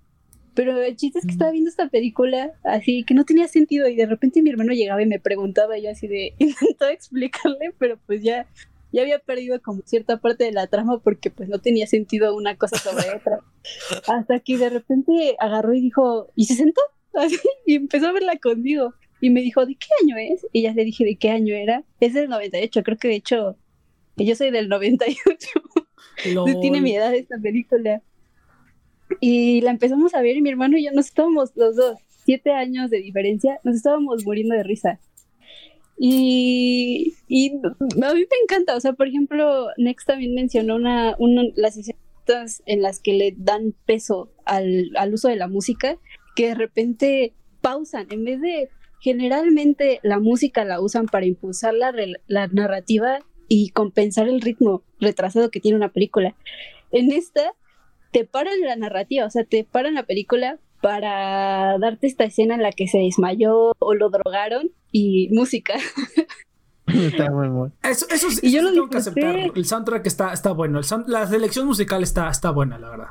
[0.55, 3.95] Pero el chiste es que estaba viendo esta película así que no tenía sentido y
[3.95, 7.99] de repente mi hermano llegaba y me preguntaba y yo así de intentaba explicarle, pero
[8.07, 8.47] pues ya
[8.93, 12.57] ya había perdido como cierta parte de la trama porque pues no tenía sentido una
[12.57, 13.39] cosa sobre otra.
[14.09, 16.81] Hasta que de repente agarró y dijo, y se sentó
[17.15, 18.93] así, y empezó a verla conmigo.
[19.21, 20.45] Y me dijo, ¿de qué año es?
[20.53, 21.85] Y ya le dije de qué año era.
[22.01, 23.57] Es del 98, creo que de hecho,
[24.17, 25.17] yo soy del 98.
[26.35, 26.61] Lol.
[26.61, 28.03] Tiene mi edad esta película.
[29.21, 32.53] Y la empezamos a ver y mi hermano y yo nos estábamos los dos, siete
[32.53, 35.01] años de diferencia, nos estábamos muriendo de risa.
[35.99, 41.43] Y, y a mí me encanta, o sea, por ejemplo, Next también mencionó una, una
[41.57, 45.97] las escenas en las que le dan peso al, al uso de la música,
[46.37, 48.69] que de repente pausan, en vez de
[49.01, 51.93] generalmente la música la usan para impulsar la,
[52.27, 53.19] la narrativa
[53.51, 56.35] y compensar el ritmo retrasado que tiene una película.
[56.93, 57.53] En esta
[58.13, 62.63] te paran la narrativa, o sea, te paran la película para darte esta escena en
[62.63, 65.75] la que se desmayó o lo drogaron y música.
[66.87, 67.73] Está muy bueno.
[67.83, 69.21] Eso, eso sí, Y yo lo tengo que disfruté.
[69.27, 69.55] aceptarlo.
[69.55, 70.79] El soundtrack está, está bueno.
[70.79, 73.09] El sound- la selección musical está, está buena, la verdad.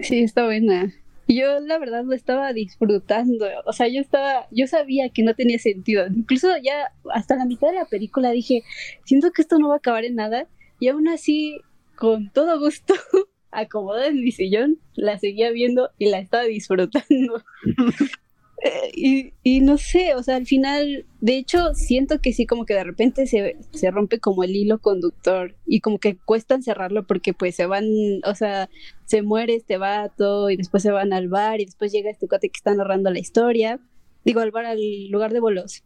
[0.00, 0.92] Sí, está buena.
[1.32, 5.60] Yo la verdad lo estaba disfrutando, o sea, yo estaba, yo sabía que no tenía
[5.60, 6.06] sentido.
[6.08, 8.64] Incluso ya hasta la mitad de la película dije,
[9.04, 10.48] siento que esto no va a acabar en nada
[10.80, 11.60] y aún así,
[11.94, 12.94] con todo gusto,
[13.52, 17.44] acomodada en mi sillón, la seguía viendo y la estaba disfrutando.
[18.62, 22.66] Eh, y, y no sé, o sea, al final, de hecho, siento que sí, como
[22.66, 27.06] que de repente se, se rompe como el hilo conductor y como que cuesta encerrarlo
[27.06, 27.86] porque pues se van,
[28.24, 28.68] o sea,
[29.06, 32.50] se muere este vato y después se van al bar y después llega este cuate
[32.50, 33.80] que está narrando la historia,
[34.24, 35.82] digo, al bar, al lugar de bolos.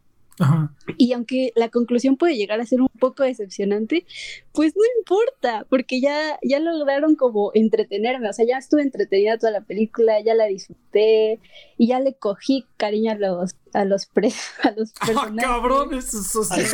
[0.97, 4.05] Y aunque la conclusión puede llegar a ser un poco decepcionante,
[4.51, 9.51] pues no importa, porque ya, ya lograron como entretenerme, o sea, ya estuve entretenida toda
[9.51, 11.39] la película, ya la disfruté
[11.77, 14.09] y ya le cogí cariño a los a los,
[14.63, 15.31] a los ah, personajes.
[15.37, 15.93] ¡Ah, cabrón!
[15.93, 16.65] Esos, Ay,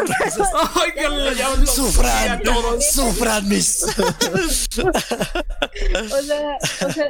[1.66, 3.84] sufran, todos, sufran mis.
[3.84, 3.88] o
[6.22, 7.10] sea, o sea,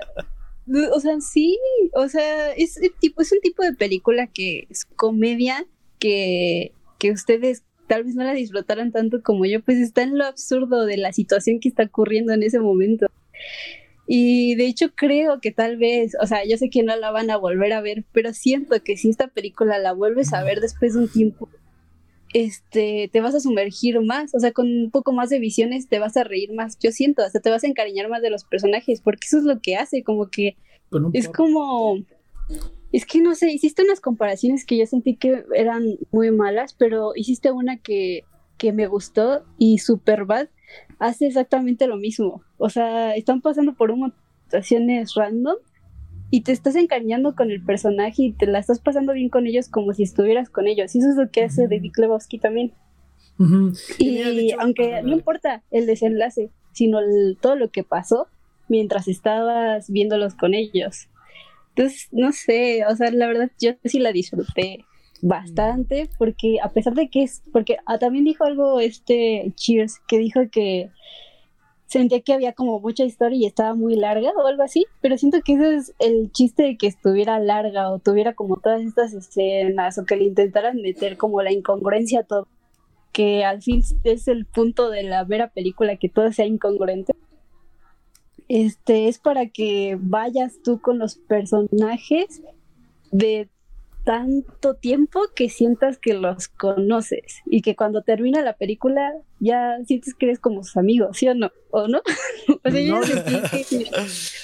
[0.93, 1.60] o sea, sí,
[1.93, 5.66] o sea, es, tipo, es un tipo de película que es comedia
[6.02, 10.26] que, que ustedes tal vez no la disfrutaran tanto como yo, pues está en lo
[10.26, 13.08] absurdo de la situación que está ocurriendo en ese momento.
[14.08, 17.30] Y de hecho creo que tal vez, o sea, yo sé que no la van
[17.30, 20.93] a volver a ver, pero siento que si esta película la vuelves a ver después
[20.93, 21.47] de un tiempo,
[22.34, 25.99] este, te vas a sumergir más, o sea, con un poco más de visiones te
[25.99, 29.02] vas a reír más, yo siento, hasta te vas a encariñar más de los personajes,
[29.02, 30.56] porque eso es lo que hace, como que
[31.14, 31.97] es como,
[32.91, 37.13] es que no sé, hiciste unas comparaciones que yo sentí que eran muy malas, pero
[37.15, 38.25] hiciste una que,
[38.57, 40.49] que me gustó y Superbad
[40.99, 44.13] hace exactamente lo mismo, o sea, están pasando por unas
[44.45, 45.55] situaciones random
[46.31, 49.67] y te estás encariñando con el personaje y te la estás pasando bien con ellos
[49.67, 50.95] como si estuvieras con ellos.
[50.95, 52.71] Y eso es lo que hace David Lebowski también.
[53.97, 56.99] Y, aunque no importa el desenlace, sino
[57.41, 58.27] todo lo que pasó
[58.69, 61.09] mientras estabas viéndolos con ellos.
[61.76, 64.86] Entonces, no sé, o sea, la verdad yo sí la disfruté
[65.22, 70.17] bastante porque a pesar de que es, porque ah, también dijo algo este Cheers, que
[70.17, 70.89] dijo que
[71.86, 75.41] sentía que había como mucha historia y estaba muy larga o algo así, pero siento
[75.43, 79.97] que ese es el chiste de que estuviera larga o tuviera como todas estas escenas
[79.97, 82.47] o que le intentaran meter como la incongruencia a todo,
[83.11, 87.13] que al fin es el punto de la vera película que todo sea incongruente.
[88.54, 92.41] Este es para que vayas tú con los personajes
[93.10, 93.47] de
[94.04, 100.16] tanto tiempo que sientas que los conoces y que cuando termina la película ya sientes
[100.16, 101.49] que eres como sus amigos, ¿sí o no?
[101.70, 101.99] ¿O no?
[102.64, 102.99] o sea, yo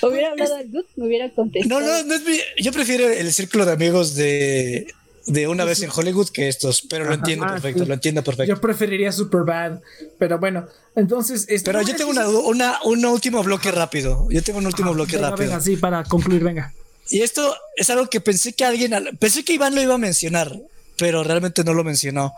[0.09, 1.81] hubiera hablado al me hubiera contestado.
[1.81, 4.87] No, no, no es mi, yo prefiero el círculo de amigos de,
[5.27, 8.55] de una vez en Hollywood que estos, pero lo entiendo ah, perfecto, lo entiendo perfecto.
[8.55, 9.81] Yo preferiría Superbad,
[10.17, 10.65] pero bueno,
[10.95, 11.45] entonces...
[11.63, 15.49] Pero yo tengo una, una, un último bloque rápido, yo tengo un último bloque rápido.
[15.49, 16.73] Venga, sí, para concluir, venga.
[17.09, 20.57] Y esto es algo que pensé que alguien, pensé que Iván lo iba a mencionar,
[20.97, 22.33] pero realmente no lo mencionó.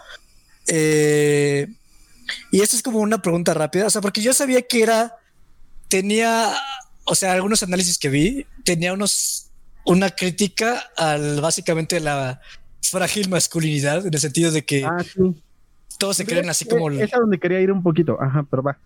[0.66, 1.68] Eh,
[2.52, 5.16] y esto es como una pregunta rápida, o sea, porque yo sabía que era,
[5.90, 6.56] tenía,
[7.04, 9.52] o sea, algunos análisis que vi, tenía unos,
[9.86, 12.42] una crítica al básicamente la
[12.82, 15.04] frágil masculinidad, en el sentido de que ah,
[16.00, 16.90] todos se creen así como...
[16.92, 18.78] Es a donde quería ir un poquito, ajá, pero va.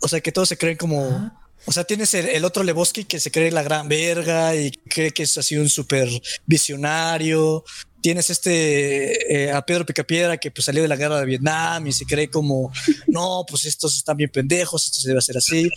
[0.00, 1.32] O sea, que todos se creen como...
[1.64, 5.24] O sea, tienes el, otro Lebowski que se cree la gran verga y cree que
[5.24, 6.08] es así un súper
[6.46, 7.64] visionario.
[8.00, 11.92] Tienes este eh, a Pedro Picapiedra que pues salió de la guerra de Vietnam y
[11.92, 12.70] se cree como,
[13.08, 15.68] no, pues estos están bien pendejos, esto se debe hacer así.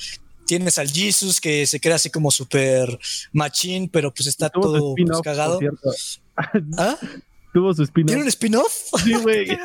[0.46, 3.00] Tienes al Jesus que se cree así como súper
[3.32, 5.60] machín, pero pues está todo pues, cagado.
[6.78, 6.98] ¿Ah?
[7.54, 8.08] Tuvo su spin-off.
[8.08, 8.74] ¿Tiene un spin-off?
[9.04, 9.48] Sí, güey.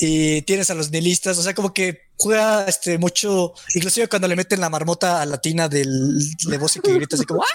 [0.00, 4.36] y tienes a los nihilistas, o sea, como que juega este mucho, inclusive cuando le
[4.36, 7.46] meten la marmota a la tina del de voz y que grita así como ¡Ah!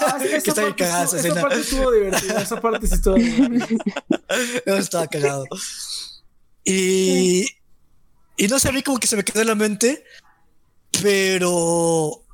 [0.00, 3.16] ah que está bien cagada esa, esa parte estuvo divertida, esa parte sí estuvo
[4.66, 5.46] estaba cagado.
[6.64, 7.46] Y,
[8.36, 10.04] y no sé, a mí como que se me quedó en la mente,
[11.02, 12.24] pero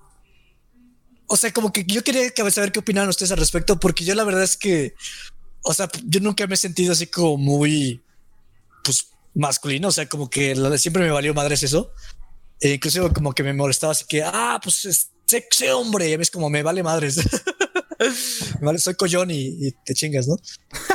[1.28, 4.24] o sea, como que yo quería saber qué opinan ustedes al respecto, porque yo la
[4.24, 4.94] verdad es que,
[5.62, 8.02] o sea, yo nunca me he sentido así como muy
[8.84, 11.92] pues masculino, o sea, como que siempre me valió madres eso.
[12.60, 16.16] E incluso como que me molestaba así que, ah, pues es sexy hombre, y a
[16.16, 17.18] es como me vale madres.
[18.62, 20.36] vale, soy collón y, te chingas, ¿no?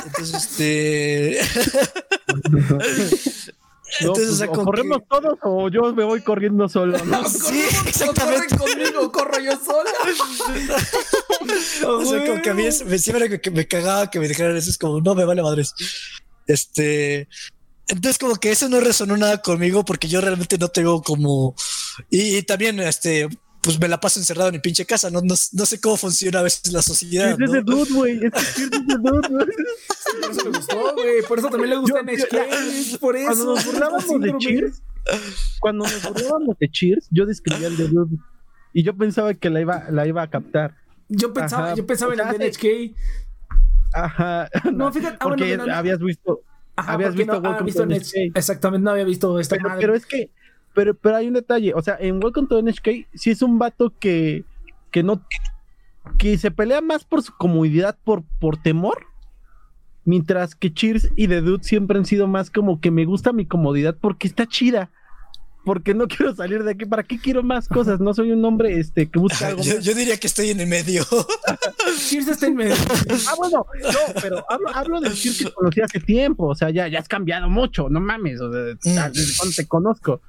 [0.05, 1.39] Entonces, este...
[3.99, 6.97] Entonces, o sea, pues, corremos todos o yo me voy corriendo solo.
[7.05, 7.29] ¿no?
[7.29, 8.57] sí, exactamente.
[8.57, 9.89] conmigo, corro yo solo.
[11.97, 14.55] o sea, como que a mí es, me, siempre que me cagaba que me dijeran
[14.55, 15.73] eso, es como, no me vale madres.
[16.47, 17.27] Este,
[17.87, 21.55] entonces como que eso no resonó nada conmigo porque yo realmente no tengo como...
[22.09, 23.27] Y, también, este,
[23.61, 26.43] pues me la paso encerrado en mi pinche casa, no, no, sé cómo funciona a
[26.43, 27.31] veces la sociedad.
[27.31, 28.19] Es ese dude, güey.
[28.25, 29.47] Es ese dude, güey.
[30.21, 31.21] Por eso le gustó, güey.
[31.27, 32.99] Por eso también le gusta NHK.
[32.99, 33.27] Por eso.
[33.27, 34.83] Cuando nos burlábamos de Cheers,
[35.59, 38.17] cuando nos burlábamos de Cheers, yo describía el de dude.
[38.73, 40.75] Y yo pensaba que la iba, la iba a captar.
[41.09, 42.95] Yo pensaba, yo pensaba en el de NHK.
[43.93, 44.49] Ajá.
[44.71, 46.43] No, fíjate, ah, porque habías visto
[46.75, 48.35] habías visto, no, NHK.
[48.35, 50.31] Exactamente, no había visto esta pero, pero es que,
[50.73, 53.93] pero, pero hay un detalle, o sea, en Welcome to NHK sí es un vato
[53.99, 54.43] que,
[54.91, 55.21] que no,
[56.17, 59.07] que se pelea más por su comodidad, por, por temor.
[60.03, 63.45] Mientras que Cheers y The Dude siempre han sido más como que me gusta mi
[63.45, 64.89] comodidad porque está chida
[65.63, 66.85] porque no quiero salir de aquí.
[66.85, 67.99] ¿Para qué quiero más cosas?
[67.99, 69.61] No soy un hombre este, que busca algo.
[69.61, 71.03] Yo, yo diría que estoy en el medio.
[72.09, 72.75] Cheers está en medio.
[73.29, 76.47] ah, bueno, no, pero hablo, hablo del Cheers que conocí hace tiempo.
[76.47, 78.41] O sea, ya, ya has cambiado mucho, no mames.
[78.41, 79.11] O sea, Mm.
[79.13, 80.21] desde cuando te conozco.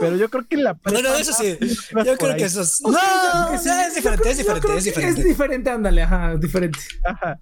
[0.00, 0.78] Pero yo creo que la.
[0.92, 1.56] No, no, eso sí.
[2.04, 2.38] Yo creo ahí.
[2.38, 2.80] que eso es.
[2.82, 5.20] No, o sea, es diferente, es diferente, es diferente.
[5.20, 6.78] Es diferente, ándale, ajá, diferente.
[7.04, 7.38] Ajá.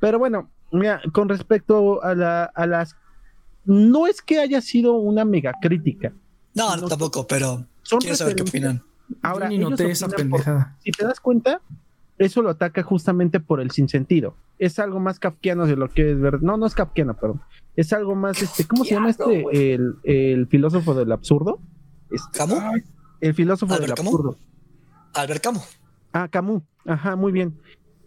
[0.00, 2.96] Pero bueno, mira, con respecto a, la, a las.
[3.64, 6.12] No es que haya sido una mega crítica.
[6.54, 8.82] No, no, tampoco, pero Son quiero saber qué opinan.
[9.22, 10.42] Ahora, Yo ni noté esa por-
[10.82, 11.60] si te das cuenta,
[12.18, 14.36] eso lo ataca justamente por el sinsentido.
[14.58, 16.42] Es algo más kafkiano de lo que es ver.
[16.42, 17.40] No, no es kafkiano, perdón.
[17.74, 19.44] Es algo más, este, ¿cómo se llama este?
[19.74, 21.58] El, el filósofo del absurdo.
[22.10, 22.62] Este, ¿Camus?
[23.20, 24.36] el filósofo del absurdo.
[25.14, 25.64] Albert Camus.
[26.12, 26.62] Ah, Camus.
[26.84, 27.58] Ajá, muy bien.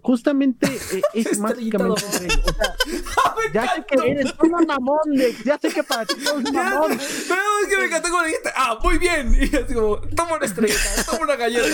[0.05, 1.77] Justamente eh, es doble.
[1.89, 2.21] o sea,
[3.53, 6.91] ya sé que eres un mamón, Lex, Ya sé que para ti eres un mamón.
[6.91, 9.33] No, es que me encantó cuando dijiste, ah, muy bien.
[9.33, 11.67] Y así como, toma una estrellita, toma una galleta.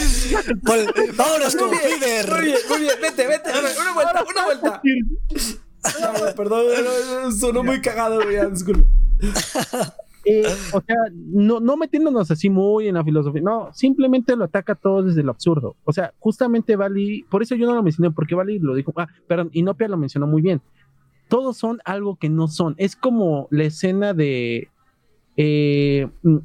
[1.15, 2.31] Vámonos con Muy bien, Fever.
[2.31, 4.81] muy bien, muy bien, vete, vete, una vuelta, una vuelta.
[5.99, 8.87] No, perdón, no, sonó muy cagado, ya, disculpa.
[10.23, 10.43] Eh,
[10.73, 15.03] o sea, no, no metiéndonos así muy en la filosofía, no, simplemente lo ataca todo
[15.03, 15.75] desde lo absurdo.
[15.83, 19.07] O sea, justamente Vali, por eso yo no lo mencioné, porque Vali lo dijo, ah,
[19.27, 20.61] perdón, Inopia lo mencionó muy bien.
[21.27, 22.75] Todos son algo que no son.
[22.77, 24.69] Es como la escena de
[25.37, 26.37] eh, mm,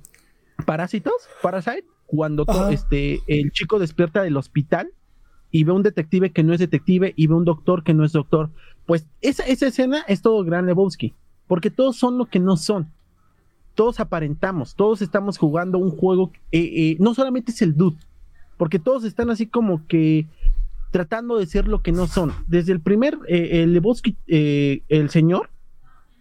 [0.65, 4.91] Parásitos, Parasite, cuando este, el chico despierta del hospital
[5.51, 8.13] y ve un detective que no es detective y ve un doctor que no es
[8.13, 8.51] doctor.
[8.87, 11.15] Pues esa, esa escena es todo Gran Lebowski,
[11.47, 12.91] porque todos son lo que no son
[13.77, 17.99] todos aparentamos, todos estamos jugando un juego, eh, eh, no solamente es el dude,
[18.57, 20.27] porque todos están así como que
[20.91, 22.33] tratando de ser lo que no son.
[22.47, 25.51] Desde el primer, eh, el Lebowski, eh, el señor,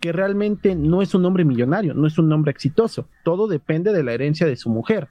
[0.01, 4.03] que realmente no es un hombre millonario, no es un hombre exitoso, todo depende de
[4.03, 5.07] la herencia de su mujer.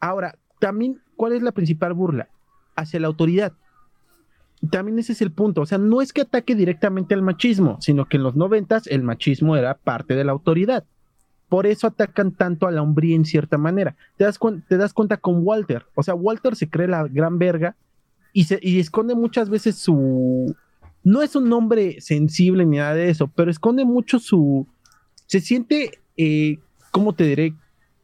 [0.00, 2.28] Ahora, también, ¿cuál es la principal burla?
[2.74, 3.52] Hacia la autoridad.
[4.70, 8.06] También ese es el punto, o sea, no es que ataque directamente al machismo, sino
[8.06, 10.84] que en los noventas el machismo era parte de la autoridad.
[11.48, 13.96] Por eso atacan tanto a la hombría en cierta manera.
[14.16, 14.38] Te das,
[14.68, 15.84] te das cuenta con Walter.
[15.94, 17.76] O sea, Walter se cree la gran verga
[18.32, 20.54] y, se, y esconde muchas veces su...
[21.02, 24.66] No es un hombre sensible ni nada de eso, pero esconde mucho su...
[25.26, 26.58] Se siente, eh,
[26.90, 27.54] ¿cómo te diré?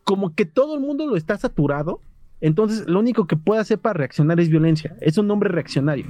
[0.05, 2.01] Como que todo el mundo lo está saturado.
[2.41, 4.97] Entonces, lo único que puede hacer para reaccionar es violencia.
[5.01, 6.07] Es un hombre reaccionario.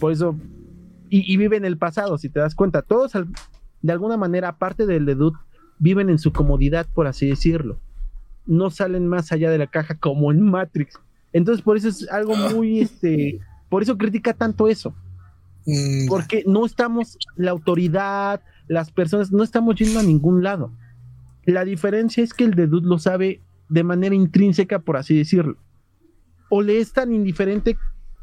[0.00, 0.36] Por eso...
[1.12, 2.82] Y, vive en el pasado, si te das cuenta.
[2.82, 3.12] Todos,
[3.82, 5.16] de alguna manera, aparte del de
[5.80, 7.80] viven en su comodidad, por así decirlo.
[8.46, 10.94] No salen más allá de la caja como en Matrix.
[11.32, 14.94] Entonces, por eso es algo muy, este, por eso critica tanto eso,
[15.66, 20.72] Mm, porque no estamos, la autoridad, las personas, no estamos yendo a ningún lado.
[21.44, 25.56] La diferencia es que el de Dude lo sabe de manera intrínseca, por así decirlo.
[26.48, 27.76] O le es tan indiferente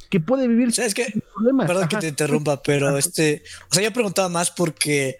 [0.09, 1.05] que puede vivir ¿Sabes qué?
[1.05, 1.67] sin problemas.
[1.67, 5.17] Perdón que te interrumpa, pero este, o sea, yo preguntaba más porque,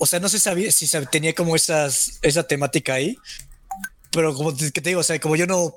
[0.00, 3.16] o sea, no sabía si sab- tenía como esas, esa temática ahí,
[4.10, 5.74] pero como te, que te digo, o sea, como yo no,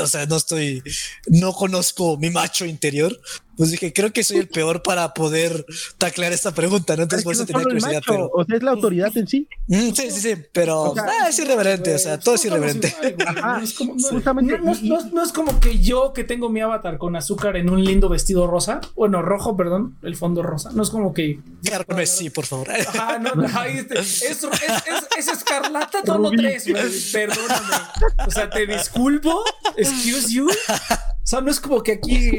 [0.00, 0.82] o sea, no estoy,
[1.26, 3.18] no conozco mi macho interior,
[3.60, 5.66] pues dije, creo que soy el peor para poder
[5.98, 7.02] taclear esta pregunta, ¿no?
[7.02, 9.28] Entonces Es por eso no tenía curiosidad, macho, pero O sea, es la autoridad en
[9.28, 9.46] sí.
[9.66, 12.96] Mm, sí, sí, sí, pero O sea, ah, es irreverente, o sea, todo es irreverente.
[13.44, 13.62] No
[15.22, 18.80] es como- que yo que tengo mi avatar con azúcar en un lindo vestido rosa,
[18.96, 20.70] bueno, rojo, perdón, el fondo rosa.
[20.72, 21.40] No es como que.
[21.62, 22.70] Carme, sí, por favor.
[22.70, 24.48] Ajá, no, no, ahí este- es, es, es,
[25.18, 26.82] es escarlata tono 3, güey.
[27.12, 27.76] Perdóname.
[28.26, 29.44] O sea, te disculpo.
[29.76, 30.48] Excuse you.
[30.48, 32.30] O sea, no es como que aquí.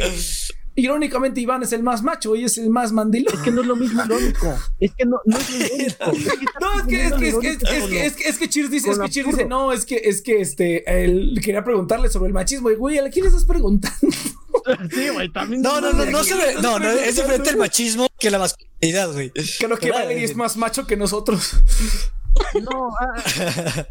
[0.75, 3.33] Irónicamente, Iván es el más macho y es el más mandilón.
[3.33, 4.55] Es que no es lo mismo irónico.
[4.79, 7.57] Es que no, no es lo que No, es que, es que, es que, es
[7.57, 9.85] que, es que, es que, es que Cheers dice, es que Cheers dice, no, es
[9.85, 12.69] que, es que, este, él quería preguntarle sobre el machismo.
[12.71, 13.97] Y, güey, ¿a quién le estás preguntando?
[14.93, 15.61] Sí, güey, también.
[15.63, 19.11] No, no, no, no, se ve- no, no, es diferente el machismo que la masculinidad,
[19.11, 19.31] güey.
[19.59, 20.37] Que lo que Valerie es güey.
[20.37, 21.53] más macho que nosotros.
[22.61, 23.23] No, ah,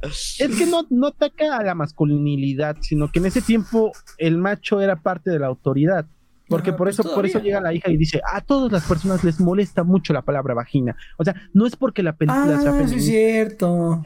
[0.05, 4.81] es que no, no ataca a la masculinidad, sino que en ese tiempo el macho
[4.81, 6.07] era parte de la autoridad.
[6.51, 8.84] Porque Ajá, por pues eso, por eso llega la hija y dice, a todas las
[8.84, 10.96] personas les molesta mucho la palabra vagina.
[11.16, 14.03] O sea, no es porque la película sea Ah, sí es feminista, cierto.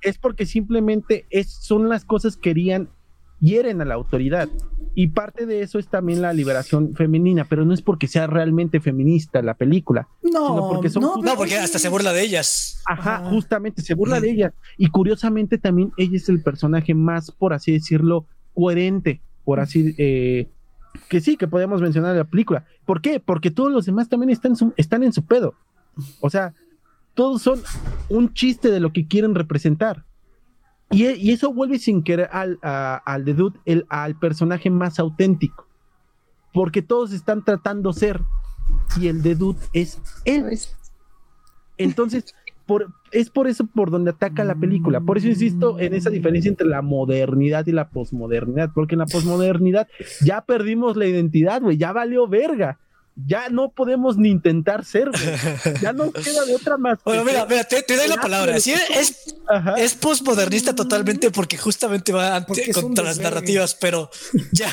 [0.00, 2.88] es porque simplemente es, son las cosas que querían,
[3.40, 4.48] hieren a la autoridad.
[4.94, 8.80] Y parte de eso es también la liberación femenina, pero no es porque sea realmente
[8.80, 10.08] feminista la película.
[10.22, 12.80] No, sino porque son- no, No, porque hasta se burla de ellas.
[12.86, 14.54] Ajá, justamente se burla de ella.
[14.76, 20.48] Y curiosamente también ella es el personaje más, por así decirlo, coherente, por así, eh,
[21.08, 22.64] que sí, que podemos mencionar la película.
[22.84, 23.20] ¿Por qué?
[23.20, 25.54] Porque todos los demás también están, están en su pedo.
[26.20, 26.54] O sea,
[27.14, 27.60] todos son
[28.08, 30.04] un chiste de lo que quieren representar.
[30.90, 35.66] Y, y eso vuelve sin querer al, al de Dude el, al personaje más auténtico.
[36.52, 38.20] Porque todos están tratando ser.
[39.00, 40.58] Y el de Dude es él.
[41.76, 42.34] Entonces,
[42.66, 45.00] por, es por eso por donde ataca la película.
[45.00, 48.70] Por eso insisto en esa diferencia entre la modernidad y la posmodernidad.
[48.74, 49.88] Porque en la posmodernidad
[50.24, 51.76] ya perdimos la identidad, güey.
[51.76, 52.78] Ya valió verga
[53.26, 55.10] ya no podemos ni intentar ser,
[55.82, 56.98] Ya no queda de otra más.
[57.04, 58.60] Bueno, mira, mira, te, doy la palabra.
[58.60, 59.34] Sí, es,
[59.76, 62.44] es postmodernista totalmente porque justamente va
[62.74, 64.10] contra las narrativas, pero
[64.52, 64.72] ya,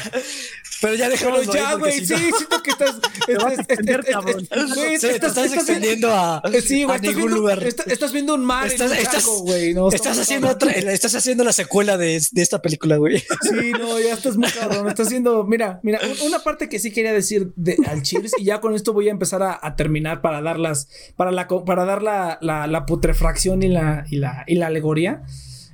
[0.82, 2.96] pero ya dejamos ya, güey, sí, siento que estás.
[3.26, 7.64] Te estás extendiendo a, a ningún lugar.
[7.64, 8.68] Estás viendo un mar.
[8.68, 13.20] Estás, estás haciendo otra, estás haciendo la secuela de, de esta película, güey.
[13.20, 14.88] Sí, no, ya estás muy cabrón.
[14.90, 15.44] Estás haciendo.
[15.44, 18.94] Mira, mira, una parte que sí quería decir de, al Cheers, y ya con esto
[18.94, 20.90] voy a empezar a, terminar para dar las.
[21.16, 25.24] Para, la, para dar la, la, la putrefacción y la, y la, y la alegoría.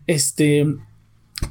[0.08, 0.66] Este.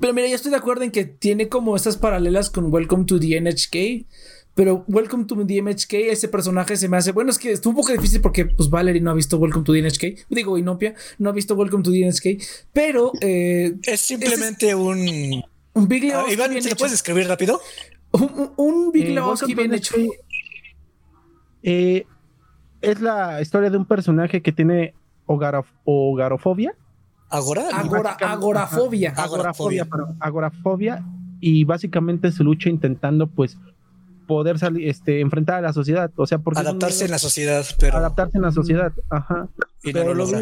[0.00, 3.18] Pero mira, yo estoy de acuerdo en que tiene como estas paralelas con Welcome to
[3.18, 4.06] the NHK.
[4.54, 7.12] Pero Welcome to the NHK, ese personaje se me hace.
[7.12, 9.72] Bueno, es que estuvo un poco difícil porque pues Valerie no ha visto Welcome to
[9.72, 10.26] the NHK.
[10.28, 12.42] Digo, Inopia no ha visto Welcome to the NHK.
[12.72, 13.12] Pero.
[13.20, 15.42] Eh, es simplemente un.
[15.72, 16.32] Un Big ah, Lebowski.
[16.32, 17.60] Iván, ¿se puedes escribir rápido?
[18.56, 19.94] Un, Big eh, Lebowski bien hecho.
[21.62, 22.06] Eh,
[22.80, 24.94] es la historia de un personaje que tiene
[25.26, 26.74] hogarofobia
[27.30, 27.62] ¿Agora?
[28.20, 29.14] agorafobia.
[29.16, 29.86] Agorafobia,
[30.18, 31.04] agorafobia.
[31.40, 33.56] Y básicamente se lucha intentando, pues,
[34.26, 36.10] poder salir, este, enfrentar a la sociedad.
[36.16, 36.60] O sea, porque.
[36.60, 37.98] Adaptarse en la sociedad, pero.
[37.98, 39.48] Adaptarse en la sociedad, ajá.
[39.82, 40.40] Y no lo logra.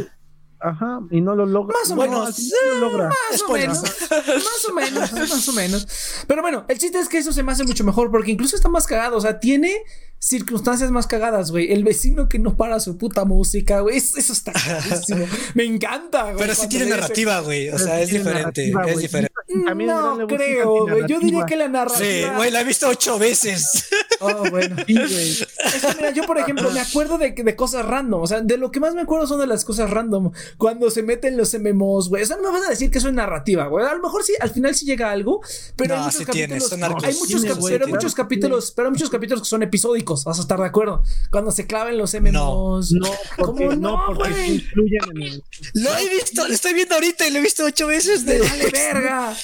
[0.61, 1.77] Ajá, y no lo logra.
[1.79, 2.51] Más o menos.
[2.81, 3.11] logra.
[3.31, 3.81] Más o menos.
[3.81, 5.13] más o menos.
[5.13, 5.87] Más o menos.
[6.27, 8.69] Pero bueno, el chiste es que eso se me hace mucho mejor porque incluso está
[8.69, 9.17] más cagado.
[9.17, 9.73] O sea, tiene
[10.19, 11.73] circunstancias más cagadas, güey.
[11.73, 13.97] El vecino que no para su puta música, güey.
[13.97, 15.27] Eso está carísimo.
[15.55, 16.39] me encanta, güey.
[16.39, 17.69] Pero sí tiene narrativa, güey.
[17.69, 18.73] O sea, es diferente.
[18.87, 19.33] Es diferente.
[19.49, 21.05] no creo, güey.
[21.07, 22.31] Yo diría que la narrativa.
[22.31, 23.89] Sí, güey, la he visto ocho veces.
[24.21, 24.75] Oh, bueno.
[24.81, 28.21] Es que, mira, yo, por ejemplo, me acuerdo de, de cosas random.
[28.21, 30.33] O sea, de lo que más me acuerdo son de las cosas random.
[30.57, 32.25] Cuando se meten los MMOs, güey.
[32.25, 33.87] O sea, no me vas a decir que eso es narrativa, güey.
[33.87, 35.41] A lo mejor sí, al final sí llega algo.
[35.77, 36.73] Pero hay muchos capítulos.
[37.05, 40.59] hay muchos, pero muchos capítulos, pero hay muchos capítulos que son episódicos vas a estar
[40.59, 41.03] de acuerdo.
[41.31, 42.93] Cuando se claven los MMOs.
[42.93, 45.45] No, no, no, porque influyen en el...
[45.75, 48.25] Lo he visto, lo estoy viendo ahorita y lo he visto ocho veces.
[48.25, 48.39] De...
[48.39, 49.37] ¡Dale, verga!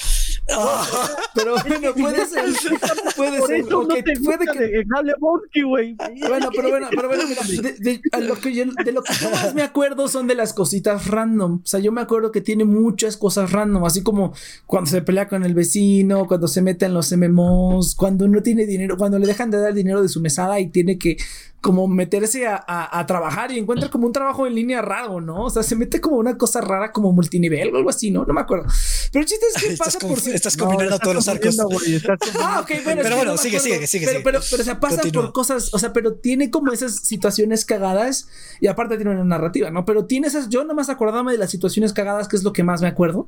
[1.33, 2.45] pero bueno, puede ser.
[3.15, 3.73] Puede ser.
[3.73, 4.59] Okay, puede que.
[4.59, 5.95] De güey.
[5.95, 9.29] Bueno, pero bueno, pero bueno, mira, de, de, lo que yo, de lo que yo
[9.29, 11.61] más me acuerdo son de las cositas random.
[11.63, 14.33] O sea, yo me acuerdo que tiene muchas cosas random, así como
[14.65, 18.65] cuando se pelea con el vecino, cuando se mete en los MMOs, cuando no tiene
[18.65, 21.17] dinero, cuando le dejan de dar dinero de su mesada y tiene que
[21.65, 25.45] como meterse a, a, trabajar y encuentra como un trabajo en línea raro, ¿no?
[25.45, 28.23] O sea, se mete como una cosa rara como multinivel o algo así, ¿no?
[28.23, 28.67] No me acuerdo.
[29.11, 30.11] Pero el chiste es que pasa por...
[30.11, 31.57] Estás combinando todos los arcos.
[32.39, 33.01] ah, ok, bueno.
[33.01, 35.91] Pero bueno, sigue, sigue, sigue, pero, Pero, pero, o sea, pasa por cosas, o sea,
[35.91, 38.27] pero tiene como esas situaciones cagadas
[38.61, 39.85] y aparte tiene una narrativa, ¿no?
[39.85, 42.83] Pero tiene esas, yo nomás acordándome de las situaciones cagadas, que es lo que más
[42.83, 43.27] me acuerdo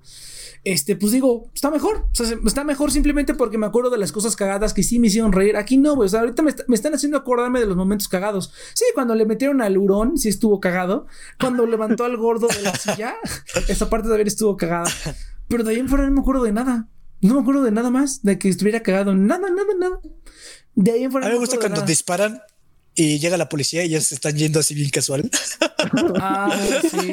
[0.71, 2.07] este, pues digo, está mejor.
[2.11, 5.07] O sea, está mejor simplemente porque me acuerdo de las cosas cagadas que sí me
[5.07, 5.55] hicieron reír.
[5.55, 6.07] Aquí no, güey.
[6.07, 8.51] O sea, ahorita me, están haciendo acordarme de los momentos cagados.
[8.73, 11.07] Sí, cuando le metieron al hurón, sí estuvo cagado.
[11.39, 13.15] Cuando levantó al gordo de la silla,
[13.69, 14.91] esa parte haber estuvo cagada.
[15.47, 16.89] Pero de ahí en fuera no me acuerdo de nada.
[17.21, 19.15] No me acuerdo de nada más, de que estuviera cagado.
[19.15, 19.99] Nada, nada, nada.
[20.75, 21.27] De ahí en fuera.
[21.27, 22.41] A mí me gusta cuando disparan
[22.93, 25.29] y llega la policía y ya se están yendo así bien casual.
[26.19, 27.11] Ah, sí.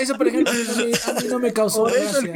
[0.00, 2.32] Eso, por ejemplo, a mí, no me causó gracia.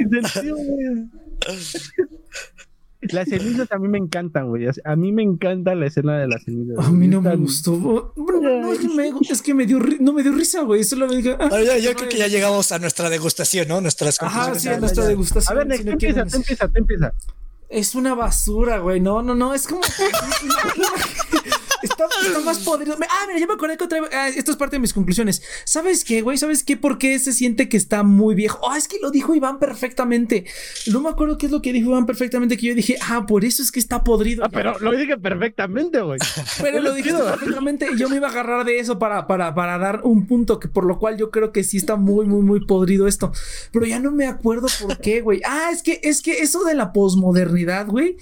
[3.01, 4.67] Las cenizas a mí me encantan, güey.
[4.85, 6.85] A mí me encanta la escena de las cenizas.
[6.85, 8.13] A mí no me gustó.
[8.17, 10.83] No, es, que me, es que me dio, no me dio risa, güey.
[10.83, 11.37] Solo me dije.
[11.39, 13.81] Ah, yo, creo que ya llegamos a nuestra degustación, ¿no?
[13.81, 15.59] Nuestras Ajá, sí, a nuestra degustación.
[15.59, 17.15] A ver, si empieza, te empieza, te empieza.
[17.69, 18.99] Es una basura, güey.
[19.01, 19.55] No, no, no.
[19.55, 19.83] Es como.
[21.83, 22.07] Está,
[22.45, 22.97] más podrido.
[23.01, 24.11] Ah, mira, ya me acordé que otra vez.
[24.13, 25.43] Ah, esto es parte de mis conclusiones.
[25.65, 26.39] ¿Sabes qué, güey?
[26.39, 26.77] ¿Sabes qué?
[26.77, 28.69] ¿Por qué se siente que está muy viejo?
[28.71, 30.47] Ah, es que lo dijo Iván perfectamente.
[30.87, 32.57] No me acuerdo qué es lo que dijo Iván perfectamente.
[32.57, 34.45] Que yo dije, ah, por eso es que está podrido.
[34.45, 36.19] Ah, pero lo dije perfectamente, güey.
[36.61, 37.89] Pero lo dije perfectamente.
[37.93, 40.69] Y yo me iba a agarrar de eso para, para, para dar un punto que
[40.69, 43.33] por lo cual yo creo que sí está muy, muy, muy podrido esto.
[43.73, 45.41] Pero ya no me acuerdo por qué, güey.
[45.45, 48.17] Ah, es que, es que eso de la posmodernidad, güey.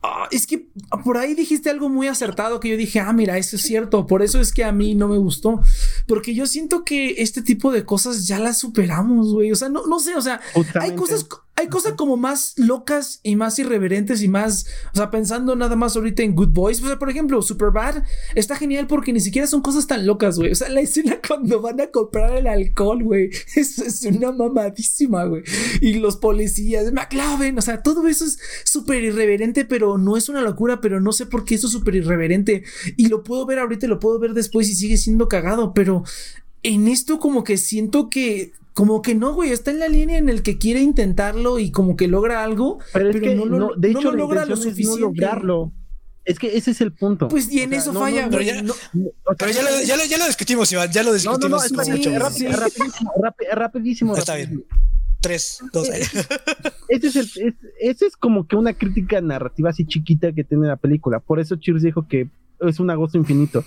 [0.00, 0.68] Ah, es que
[1.02, 4.22] por ahí dijiste algo muy acertado que yo dije, ah, mira, eso es cierto, por
[4.22, 5.60] eso es que a mí no me gustó.
[6.06, 9.50] porque yo siento que este tipo de cosas ya las superamos, güey.
[9.50, 10.40] O sea, no, no sé, o sea,
[10.80, 11.26] hay cosas,
[11.58, 15.96] hay cosas como más locas y más irreverentes y más, o sea, pensando nada más
[15.96, 16.80] ahorita en Good Boys.
[16.80, 18.04] O sea, por ejemplo, Superbad
[18.36, 20.52] está genial porque ni siquiera son cosas tan locas, güey.
[20.52, 25.24] O sea, la escena cuando van a comprar el alcohol, güey, es, es una mamadísima,
[25.24, 25.42] güey.
[25.80, 30.42] Y los policías, McLaren, o sea, todo eso es súper irreverente, pero no es una
[30.42, 32.62] locura, pero no sé por qué eso es súper irreverente.
[32.96, 36.04] Y lo puedo ver ahorita, lo puedo ver después y sigue siendo cagado, pero
[36.62, 40.28] en esto como que siento que como que no, güey, está en la línea en
[40.28, 43.90] el que quiere intentarlo y como que logra algo, pero, es que no, lo, de
[43.90, 45.00] hecho, logra lo suficiente.
[45.00, 45.72] No lograrlo.
[46.24, 47.26] Es que ese es el punto.
[47.26, 48.28] Pues y en eso falla.
[48.30, 48.72] Pero, ya, lo,
[49.84, 51.40] ya, lo, ya, lo, discutimos, Iván, ya lo discutimos.
[51.40, 53.12] No, no, no, es, rapidísimo, rapidísimo,
[53.52, 54.64] rapidísimo, Está bien.
[55.20, 55.88] Tres, dos.
[56.88, 60.76] Ese es, el, ese es como que una crítica narrativa así chiquita que tiene la
[60.76, 61.18] película.
[61.18, 63.64] Por eso Cheers dijo que es un agosto infinito.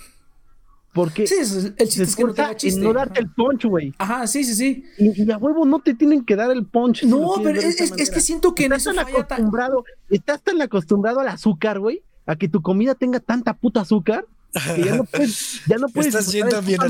[0.92, 1.36] Porque sí,
[1.78, 2.80] el chiste es que no, chiste.
[2.80, 3.94] no darte el punch, güey.
[3.96, 4.84] Ajá, sí, sí, sí.
[4.98, 7.04] Y, a huevo no te tienen que dar el punch.
[7.04, 11.20] No, pero es, es, que siento que estás en eso tan acostumbrado, Estás tan acostumbrado
[11.20, 15.60] al azúcar, güey, a que tu comida tenga tanta puta azúcar que ya no puedes,
[15.66, 16.14] ya no puedes.
[16.14, 16.80] Estás yendo bien.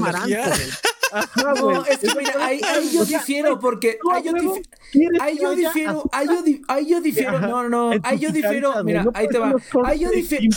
[1.13, 5.55] Ajá, no, es que mira, ahí, ahí yo difiero porque ahí yo, difiero, ahí yo
[5.55, 9.55] difiero, ahí yo, ahí yo difiero, no, no, ahí yo difiero, mira, ahí te va,
[9.85, 10.49] ahí yo difiero,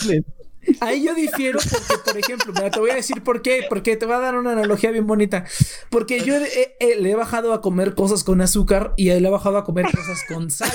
[0.79, 4.15] Ahí yo difiero porque, por ejemplo, te voy a decir por qué, porque te voy
[4.15, 5.45] a dar una analogía bien bonita.
[5.89, 9.57] Porque yo le he bajado a comer cosas con azúcar y él le he bajado
[9.57, 10.71] a comer cosas con sal,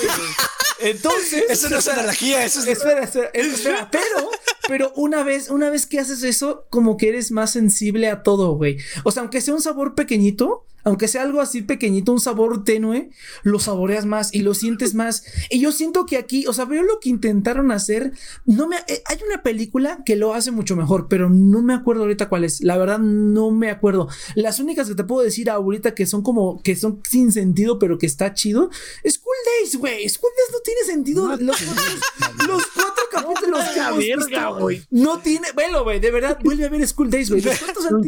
[0.79, 1.45] Entonces.
[1.49, 2.67] Eso no es analogía, eso es.
[2.67, 4.29] Espera, espera, espera, pero,
[4.67, 8.55] pero una vez, una vez que haces eso, como que eres más sensible a todo,
[8.55, 8.77] güey.
[9.03, 13.09] O sea, aunque sea un sabor pequeñito, aunque sea algo así pequeñito, un sabor tenue,
[13.43, 15.23] lo saboreas más y lo sientes más.
[15.49, 18.13] Y yo siento que aquí, o sea, veo lo que intentaron hacer.
[18.45, 22.03] No me, eh, hay una película que lo hace mucho mejor, pero no me acuerdo
[22.03, 22.61] ahorita cuál es.
[22.61, 24.07] La verdad, no me acuerdo.
[24.35, 27.97] Las únicas que te puedo decir ahorita que son como, que son sin sentido, pero
[27.97, 28.69] que está chido,
[29.07, 30.07] School Days, güey.
[30.09, 31.27] School Days no tiene sentido.
[31.37, 36.37] los, los, cuatro capítulos no, que hemos verga, visto, no tiene, velo, güey, de verdad,
[36.43, 37.41] vuelve a ver School Days, güey.
[37.41, 37.99] Cuatro no,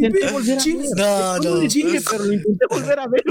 [1.40, 1.60] no,
[2.70, 3.24] no volver a ver.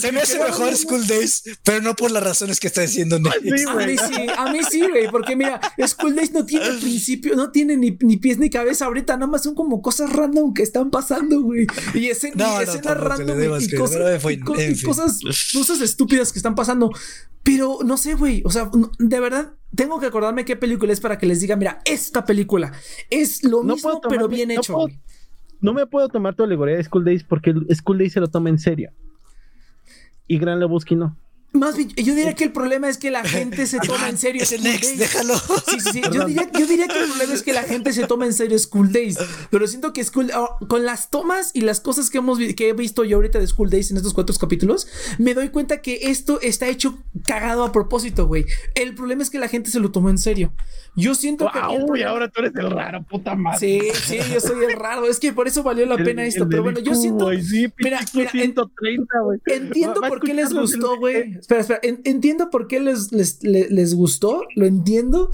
[0.00, 3.66] se me hace mejor School Days, pero no por las razones que está diciendo Netflix.
[3.66, 7.50] a mí sí, a mí sí, güey, porque mira, School Days no tiene principio, no
[7.50, 10.90] tiene ni, ni, pies ni cabeza ahorita, nada más son como cosas random que están
[10.90, 11.66] pasando, güey.
[11.94, 15.20] Y ese, no, escenas random y, cosas, cosas,
[15.52, 16.90] cosas estúpidas que están pasando.
[17.42, 21.18] Pero no sé, güey, o sea, de verdad tengo que acordarme qué película es para
[21.18, 22.72] que les diga, mira, esta película
[23.10, 24.74] es lo mismo, pero bien hecho.
[24.74, 24.98] güey
[25.60, 28.48] no me puedo tomar tu alegoría de School Days porque School Days se lo toma
[28.48, 28.92] en serio.
[30.26, 31.16] Y Gran Lebowski no.
[31.52, 34.42] Más bien, yo diría que el problema es que la gente se toma en serio.
[34.42, 35.34] Es el next, déjalo.
[35.34, 36.02] Sí, sí, sí.
[36.12, 36.46] Yo diría,
[36.86, 39.18] que el problema es que la gente se toma en serio School Days.
[39.50, 42.72] Pero siento que School, oh, con las tomas y las cosas que hemos que he
[42.74, 44.86] visto yo ahorita de School Days en estos cuatro capítulos,
[45.18, 48.44] me doy cuenta que esto está hecho cagado a propósito, güey.
[48.74, 50.52] El problema es que la gente se lo tomó en serio.
[50.96, 51.58] Yo siento que.
[51.90, 53.58] Uy, ahora tú eres el raro, puta madre.
[53.58, 55.06] Sí, sí, yo soy el raro.
[55.06, 56.46] Es que por eso valió la pena esto.
[56.48, 57.30] pero bueno, yo siento.
[57.78, 59.12] mira, mira, 130,
[59.46, 64.44] entiendo por qué les gustó, güey espera, espera, entiendo por qué les, les, les, gustó,
[64.54, 65.30] lo entiendo.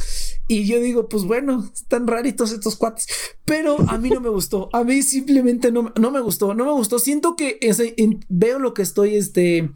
[0.49, 3.07] Y yo digo, pues bueno, están raritos estos cuates.
[3.45, 4.69] Pero a mí no me gustó.
[4.73, 6.55] A mí simplemente no, no me gustó.
[6.55, 6.99] No me gustó.
[6.99, 7.59] Siento que
[8.29, 9.71] veo lo que estoy, este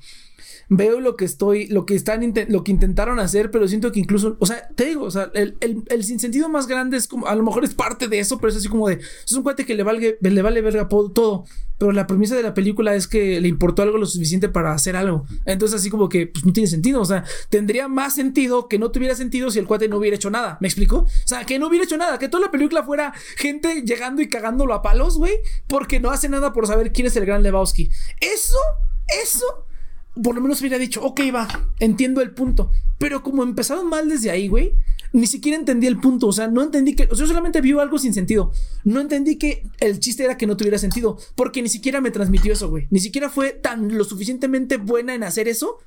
[0.68, 4.36] veo lo que estoy, lo que están, lo que intentaron hacer, pero siento que incluso,
[4.38, 7.34] o sea, te digo, o sea, el, el, el sinsentido más grande es como, a
[7.34, 9.74] lo mejor es parte de eso, pero es así como de, es un cuate que
[9.74, 11.44] le vale, le vale verga todo,
[11.78, 14.96] pero la premisa de la película es que le importó algo lo suficiente para hacer
[14.96, 15.26] algo.
[15.46, 18.90] Entonces, así como que, pues no tiene sentido, o sea, tendría más sentido que no
[18.90, 20.98] tuviera sentido si el cuate no hubiera hecho nada, ¿me explico?
[20.98, 24.28] O sea, que no hubiera hecho nada, que toda la película fuera gente llegando y
[24.28, 25.34] cagándolo a palos, güey,
[25.66, 27.90] porque no hace nada por saber quién es el gran Lebowski.
[28.20, 28.58] Eso,
[29.24, 29.64] eso
[30.22, 32.70] por lo menos hubiera dicho, ok, va, entiendo el punto.
[32.98, 34.74] Pero como empezaron mal desde ahí, güey,
[35.12, 36.26] ni siquiera entendí el punto.
[36.26, 37.04] O sea, no entendí que.
[37.04, 38.52] O sea, yo solamente vi algo sin sentido.
[38.84, 41.18] No entendí que el chiste era que no tuviera sentido.
[41.34, 42.86] Porque ni siquiera me transmitió eso, güey.
[42.90, 45.78] Ni siquiera fue tan lo suficientemente buena en hacer eso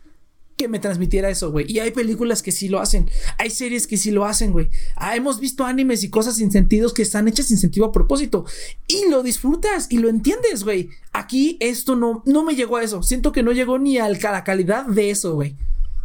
[0.61, 1.65] que me transmitiera eso, güey.
[1.67, 3.09] Y hay películas que sí lo hacen.
[3.39, 4.69] Hay series que sí lo hacen, güey.
[4.95, 8.45] Ah, hemos visto animes y cosas sin sentidos que están hechas sin sentido a propósito.
[8.85, 10.89] Y lo disfrutas y lo entiendes, güey.
[11.13, 13.01] Aquí esto no, no me llegó a eso.
[13.01, 15.55] Siento que no llegó ni a la calidad de eso, güey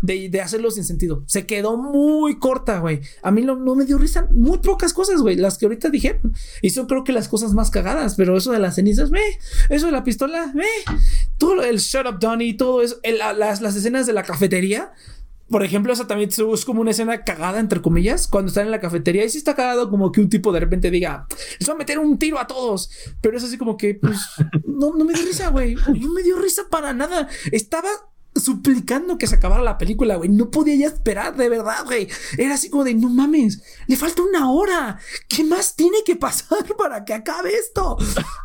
[0.03, 1.25] de, hacerlo sin sentido.
[1.27, 3.01] Se quedó muy corta, güey.
[3.23, 4.29] A mí no, me dio risa.
[4.31, 5.37] Muy pocas cosas, güey.
[5.37, 6.35] Las que ahorita dijeron.
[6.63, 8.15] Y son creo que las cosas más cagadas.
[8.17, 9.23] Pero eso de las cenizas, ve.
[9.69, 10.67] Eso de la pistola, ve.
[11.39, 12.97] Todo el shut up Donnie, todo eso.
[13.05, 14.93] las, las escenas de la cafetería
[15.49, 18.81] por ejemplo, esa también es como una escena cagada, entre comillas, cuando están en la
[18.81, 19.25] cafetería.
[19.25, 21.27] Y sí está cagado como que un tipo de repente diga,
[21.59, 22.91] les voy a meter un tiro a todos.
[23.21, 24.19] Pero es así como que, pues,
[24.67, 25.77] no, no me dio risa, güey.
[25.77, 27.29] No me dio risa para nada.
[27.53, 27.89] Estaba
[28.41, 30.29] suplicando que se acabara la película, güey.
[30.29, 32.09] No podía ya esperar, de verdad, güey.
[32.39, 34.99] Era así como de, no mames, le falta una hora.
[35.29, 37.97] ¿Qué más tiene que pasar para que acabe esto?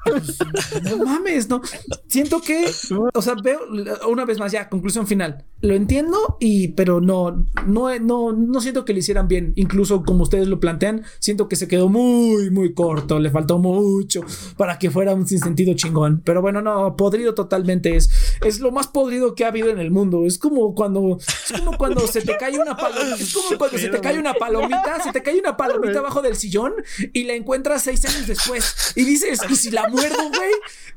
[0.84, 1.62] no mames, no.
[2.08, 2.72] Siento que,
[3.14, 3.60] o sea, veo
[4.08, 5.46] una vez más ya, conclusión final.
[5.62, 9.54] Lo entiendo y, pero no, no, no, no siento que le hicieran bien.
[9.56, 13.20] Incluso como ustedes lo plantean, siento que se quedó muy, muy corto.
[13.20, 14.22] Le faltó mucho
[14.58, 16.22] para que fuera un sinsentido chingón.
[16.26, 18.10] Pero bueno, no, podrido totalmente es.
[18.44, 20.26] Es lo más podrido que ha habido en el mundo.
[20.26, 23.90] Es como cuando, es como cuando se te cae una palomita, es como cuando se
[23.90, 26.74] te cae una palomita, se te cae una palomita abajo del sillón
[27.14, 30.52] y la encuentras seis años después y dices, y si la muerdo, güey,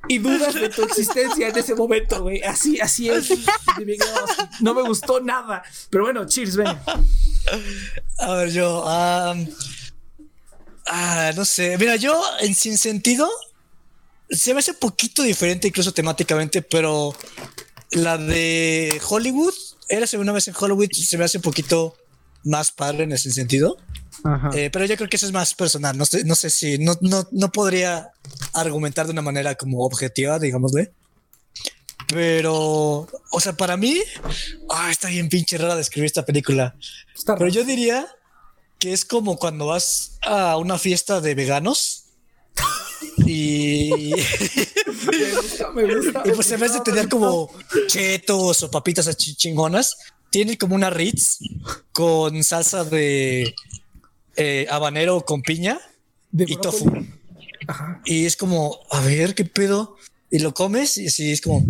[0.09, 2.43] y dudas de tu existencia en ese momento, güey.
[2.43, 3.31] Así, así es.
[4.61, 5.63] No me gustó nada.
[5.91, 6.79] Pero bueno, cheers, ven.
[8.19, 9.35] A ver, yo, ah,
[11.35, 11.77] no sé.
[11.79, 13.29] Mira, yo en sin sentido
[14.31, 17.15] se me hace un poquito diferente, incluso temáticamente, pero
[17.95, 19.55] la de Hollywood,
[19.89, 21.97] era una vez en Hollywood, se me hace un poquito
[22.45, 23.77] más padre en ese sentido.
[24.55, 25.97] Eh, pero yo creo que eso es más personal.
[25.99, 28.13] No sé, no sé si no, no, no podría
[28.53, 30.93] argumentar de una manera como objetiva, digámosle.
[32.09, 33.99] Pero, o sea, para mí,
[34.71, 36.75] ah, está bien pinche rara describir esta película.
[37.27, 38.07] pero yo diría
[38.79, 42.04] que es como cuando vas a una fiesta de veganos
[43.19, 44.15] y, y
[46.35, 47.51] pues en vez de tener como
[47.87, 49.97] chetos o papitas chingonas,
[50.31, 51.39] tiene como una Ritz
[51.93, 53.55] con salsa de
[54.37, 55.81] eh, habanero con piña
[56.33, 56.91] y tofu.
[58.05, 59.97] Y es como, a ver qué pedo.
[60.31, 61.65] Y lo comes y así es como,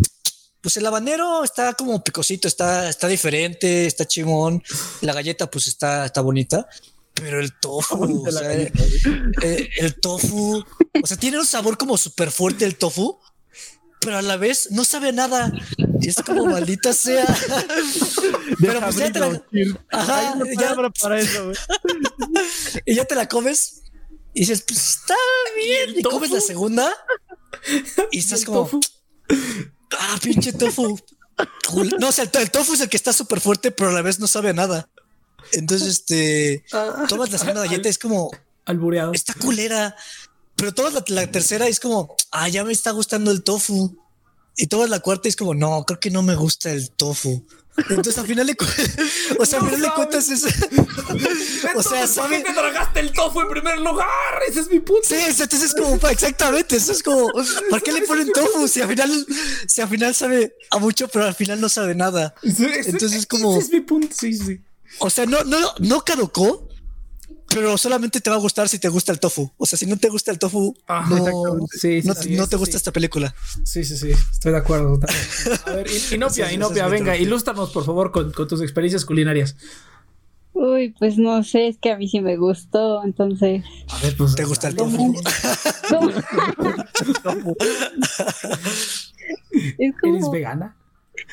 [0.61, 4.63] pues el habanero está como picosito, está, está diferente, está chingón.
[5.01, 6.67] La galleta, pues está, está bonita.
[7.15, 8.71] Pero el tofu, o sea, eh,
[9.77, 10.63] el, tofu,
[11.01, 13.19] o sea, tiene un sabor como súper fuerte el tofu,
[14.01, 15.51] pero a la vez no sabe nada.
[16.01, 17.25] Y es como maldita sea.
[18.61, 19.43] pero pues ya te la.
[19.91, 21.51] Ajá, ya, para eso,
[22.85, 23.81] y ya te la comes
[24.35, 25.15] y dices, pues está
[25.55, 25.97] bien.
[25.97, 26.93] Y, comes la segunda
[28.11, 28.69] y estás como.
[29.97, 30.99] Ah, pinche tofu.
[31.99, 34.19] No, o sea, el, tofu es el que está súper fuerte, pero a la vez
[34.19, 34.89] no sabe nada.
[35.51, 37.05] Entonces, este, ah.
[37.07, 38.31] tomas la segunda galleta es como
[38.65, 39.13] albureado.
[39.13, 39.95] Está culera.
[40.55, 43.97] Pero toda la, tercera es como, ah, ya me está gustando el tofu.
[44.57, 47.45] Y toda la cuarta es como, no, creo que no me gusta el tofu.
[47.77, 48.55] Entonces al final le
[49.39, 50.47] o sea, al final le cuentas eso.
[51.75, 52.15] o sea, ¿sabes?
[52.15, 54.07] ¿Por qué te tragaste el tofu en primer lugar?
[54.47, 55.03] Ese es mi punto.
[55.03, 57.29] Sí, entonces es como, exactamente, eso es como,
[57.69, 58.69] ¿para qué le ponen tofu?
[58.69, 59.27] Si al final,
[59.67, 62.33] si al final sabe a mucho, pero al final no sabe nada.
[62.41, 63.57] Entonces es como.
[63.57, 64.61] Ese es mi punto, sí, sí.
[64.99, 66.67] O sea, no, no, no caducó,
[67.47, 69.51] pero solamente te va a gustar si te gusta el tofu.
[69.57, 73.33] O sea, si no te gusta el tofu, no, te gusta esta película.
[73.63, 74.99] Sí, sí, sí, estoy de acuerdo.
[75.65, 79.55] A ver, Inopia, Inopia, venga, ilústranos por favor con, tus experiencias culinarias.
[80.53, 83.63] Uy, pues no sé, es que a mí sí me gustó, entonces.
[83.89, 84.35] A ver, pues.
[84.35, 85.13] ¿Te gusta el tofu?
[89.77, 90.77] ¿Eres vegana?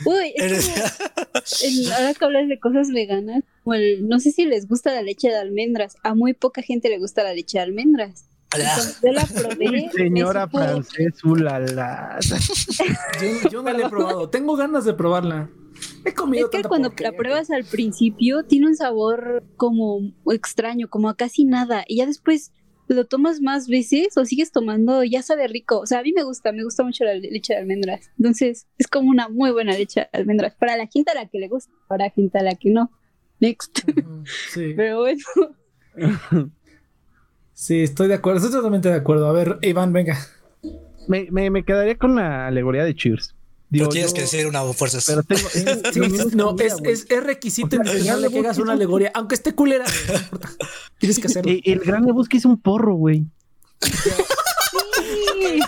[0.04, 0.34] Uy,
[1.94, 5.96] ahora que hablas de cosas veganas, no sé si les gusta la leche de almendras.
[6.02, 8.26] A muy poca gente le gusta la leche de almendras.
[9.02, 9.90] yo la probé.
[9.96, 12.18] señora francés, ulala.
[13.20, 14.28] yo, yo no la he probado.
[14.28, 15.50] Tengo ganas de probarla.
[16.04, 21.08] He comido es que cuando la pruebas al principio tiene un sabor como extraño, como
[21.08, 21.84] a casi nada.
[21.86, 22.52] Y ya después
[22.93, 25.80] lo tomas más veces o sigues tomando, ya sabe rico.
[25.80, 28.11] O sea, a mí me gusta, me gusta mucho la leche de almendras.
[28.18, 30.55] Entonces, es como una muy buena leche de almendras.
[30.55, 32.90] Para la quinta la que le gusta, para la quinta la que no.
[33.40, 33.80] Next.
[34.53, 34.72] sí.
[34.76, 35.22] Pero bueno.
[37.53, 39.26] sí, estoy de acuerdo, estoy totalmente de acuerdo.
[39.26, 40.18] A ver, Iván, venga.
[41.09, 43.34] Me, me, me quedaría con la alegoría de Cheers.
[43.72, 44.98] Digo, tienes que decir una fuerza.
[45.06, 45.48] Pero tengo,
[46.34, 49.86] no, es, es, es, requisito o sea, que hagas una alegoría, aunque esté culera.
[49.86, 50.40] No.
[50.98, 51.50] Tienes que hacerlo.
[51.50, 53.24] El, el gran Lebowski es un porro, güey.
[55.42, 55.60] Sí.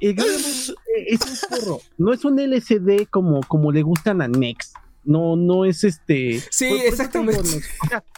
[0.00, 1.80] el gran es un porro.
[1.96, 4.74] No es un LCD como, como le gustan a Next.
[5.04, 6.40] No, no es este.
[6.50, 7.60] Sí, exactamente.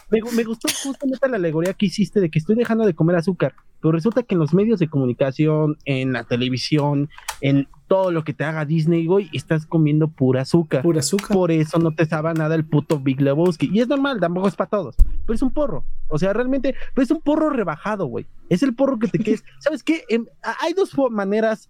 [0.09, 3.55] me, me, gustó justamente la alegoría que hiciste de que estoy dejando de comer azúcar.
[3.81, 7.09] Pero resulta que en los medios de comunicación, en la televisión,
[7.41, 10.81] en todo lo que te haga Disney, güey, estás comiendo pura azúcar.
[10.81, 11.35] Pura azúcar.
[11.35, 13.69] Por eso no te sabe nada el puto Big Lebowski.
[13.71, 14.95] Y es normal, tampoco es para todos.
[14.97, 15.83] Pero es un porro.
[16.07, 18.25] O sea, realmente, pero es un porro rebajado, güey.
[18.49, 19.43] Es el porro que te quedes.
[19.59, 20.03] ¿Sabes qué?
[20.09, 21.69] Em, hay dos maneras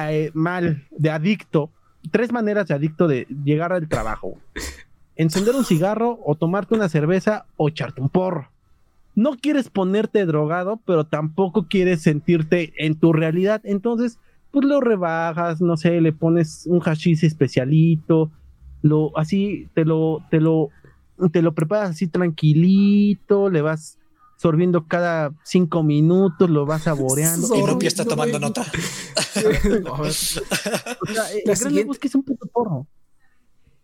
[0.00, 1.70] eh, mal, de adicto,
[2.08, 4.38] tres maneras de adicto de llegar al trabajo.
[5.16, 8.50] Encender un cigarro o tomarte una cerveza o echarte un porro.
[9.14, 13.60] No quieres ponerte drogado, pero tampoco quieres sentirte en tu realidad.
[13.64, 14.18] Entonces,
[14.50, 18.30] pues lo rebajas, no sé, le pones un hashish especialito,
[18.82, 20.70] lo así te lo te lo
[21.32, 23.97] te lo preparas así tranquilito, le vas
[24.38, 27.54] sorbiendo cada cinco minutos, lo vas saboreando.
[27.54, 28.64] Y Nopia está tomando nota.
[29.90, 30.42] o sea,
[31.44, 32.86] el gran Lebowski es un puto porro.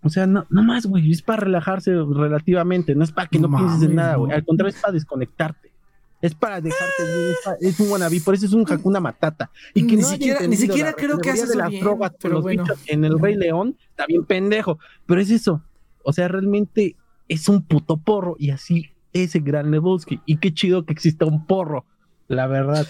[0.03, 3.49] O sea, no, no más, güey, es para relajarse relativamente, no es para que no,
[3.49, 4.33] No pienses en nada, güey.
[4.33, 5.73] Al contrario, es para desconectarte.
[6.21, 9.51] Es para dejarte, es, pa- es un wannabe, por eso es un Hakuna Matata.
[9.75, 11.85] Y que Ni no siquiera- ni siquiera la creo que hace de eso las bien,
[11.85, 12.63] drogas pero los bueno.
[12.63, 15.63] bichos en el Rey León, está bien pendejo, pero es eso.
[16.03, 16.97] O sea, realmente
[17.29, 20.21] es un puto porro y así es el gran Lebowski.
[20.27, 21.87] Y qué chido que exista un porro,
[22.29, 22.87] la verdad.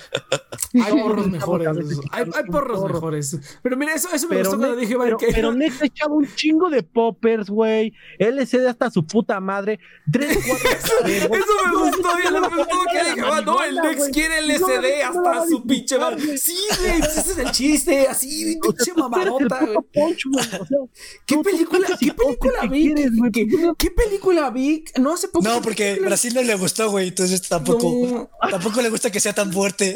[0.74, 1.68] Hay porros mejores.
[2.12, 2.94] Hay, porros porro.
[2.94, 3.38] mejores.
[3.62, 6.26] Pero mira, eso, eso me Pero, gustó cuando dije, pero, que pero neta echaba un
[6.34, 7.92] chingo de poppers, güey.
[8.18, 9.78] LCD hasta su puta madre.
[10.10, 10.70] Tres, cuatro.
[11.08, 15.02] Eso me gustó, ya no me gustó que dije, ah, no, el Nex quiere LSD
[15.04, 16.38] hasta su pinche madre.
[16.38, 19.76] Sí, güey, pues ese es el chiste, así, pinche mamadota, güey.
[21.26, 22.94] ¿Qué película, qué película vi?
[23.32, 23.46] ¿Qué,
[23.78, 24.84] qué película vi?
[24.98, 25.44] No hace poco.
[25.44, 27.08] No, porque Brasil no le gustó, güey.
[27.08, 29.94] Entonces tampoco, tampoco le gusta que sea tan fuerte.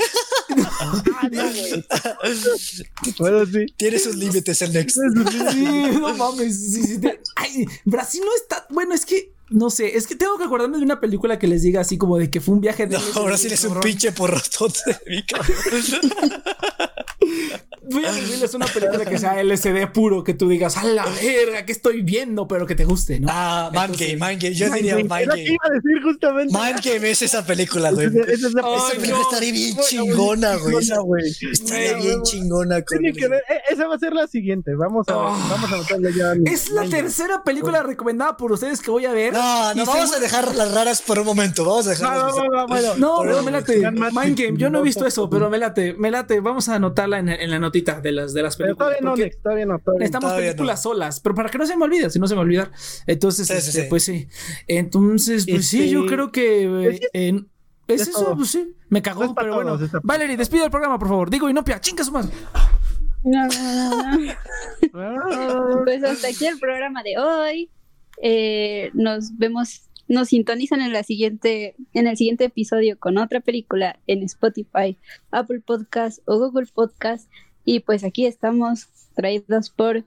[3.18, 3.66] Bueno, sí.
[3.76, 4.96] Tiene sus límites el Next.
[5.52, 5.64] Sí,
[6.00, 6.72] no mames.
[6.72, 8.66] sí, sí, te- Ay, Brasil no está.
[8.70, 9.32] Bueno, es que.
[9.50, 12.18] No sé, es que tengo que acordarme de una película que les diga así como
[12.18, 12.98] de que fue un viaje de.
[13.14, 15.22] No, Brasil es un pinche porrotón de mi
[17.90, 21.64] Voy a decirles una película que sea LSD puro, que tú digas, a la verga,
[21.64, 23.28] que estoy viendo, pero que te guste, ¿no?
[23.30, 24.54] Ah, Man Entonces- Game, Man Game.
[24.54, 25.28] Yo diría Mind Man Game.
[25.28, 25.42] Game.
[25.50, 26.52] iba a decir justamente.
[26.52, 28.06] Man Game es esa película, güey.
[28.06, 29.22] Esa- es película no.
[29.22, 30.86] estaría bien chingona, güey.
[31.52, 32.82] Estaría bien chingona.
[32.82, 34.74] con Tiene que ver, eh, esa va a ser la siguiente.
[34.74, 35.46] Vamos a, Ah.
[35.50, 36.32] vamos a anotarla ya.
[36.50, 39.32] Es la tercera película recomendada por ustedes que voy a ver.
[39.32, 41.64] No, no, vamos a dejar las raras por un momento.
[41.64, 42.30] Vamos a dejar.
[42.98, 43.74] No, me late.
[43.74, 46.40] sigan más Mind Game, yo no he visto eso, pero me late, me late.
[46.40, 47.58] Vamos a anotarla en, la
[48.02, 48.98] de las, de las Pero películas.
[48.98, 49.78] todavía no, todavía no.
[49.78, 49.98] Todavía no.
[49.98, 52.40] Necesitamos Todavía películas solas, pero para que no se me olvide, si no se me
[52.40, 52.70] olvidar.
[53.06, 53.86] Entonces, Sí, este, sí.
[53.88, 54.28] pues sí.
[54.66, 57.44] Entonces, pues sí, Este, yo creo que eh,
[57.86, 58.36] pues es es eso, todo.
[58.36, 58.74] pues sí.
[58.88, 59.78] Me cagó, pero bueno.
[59.78, 61.30] todos Valerie, despide el programa, por favor.
[61.30, 62.30] Digo, Inopia, chinga su madre.
[63.24, 64.34] No, no,
[65.84, 67.70] Pues hasta aquí el programa de hoy.
[68.22, 73.98] Eh, nos vemos, nos sintonizan en la siguiente, en el siguiente episodio con otra película
[74.06, 74.96] en Spotify,
[75.30, 77.30] Apple Podcast o Google Podcast.
[77.70, 80.02] Y pues aquí estamos traídos por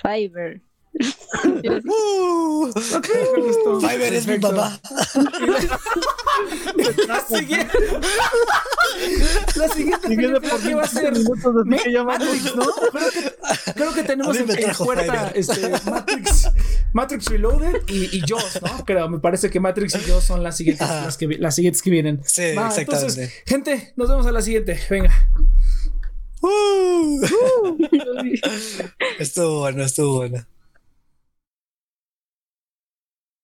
[0.00, 0.62] Fiverr.
[1.84, 2.72] Uh.
[3.80, 4.80] Fiverr es mi mamá.
[7.06, 7.78] La siguiente,
[9.56, 12.02] la siguiente Siguiendo película por que va a 25 ser minutos, así Me- que ya
[12.02, 12.26] vamos.
[12.26, 12.64] Matrix, ¿no?
[12.90, 16.48] Creo que, creo que tenemos en, en puerta este, Matrix,
[16.92, 18.84] Matrix Reloaded y, y Jaws, ¿no?
[18.84, 21.80] Creo, me parece que Matrix y Jaws son las siguientes, las, que, vi- las siguientes
[21.82, 22.20] que vienen.
[22.24, 23.22] Sí, Va, exactamente.
[23.22, 24.78] Entonces, gente, nos vemos a la siguiente.
[24.90, 25.12] Venga.
[26.42, 27.20] Uh.
[29.18, 30.46] Estuvo bueno, estuvo bueno.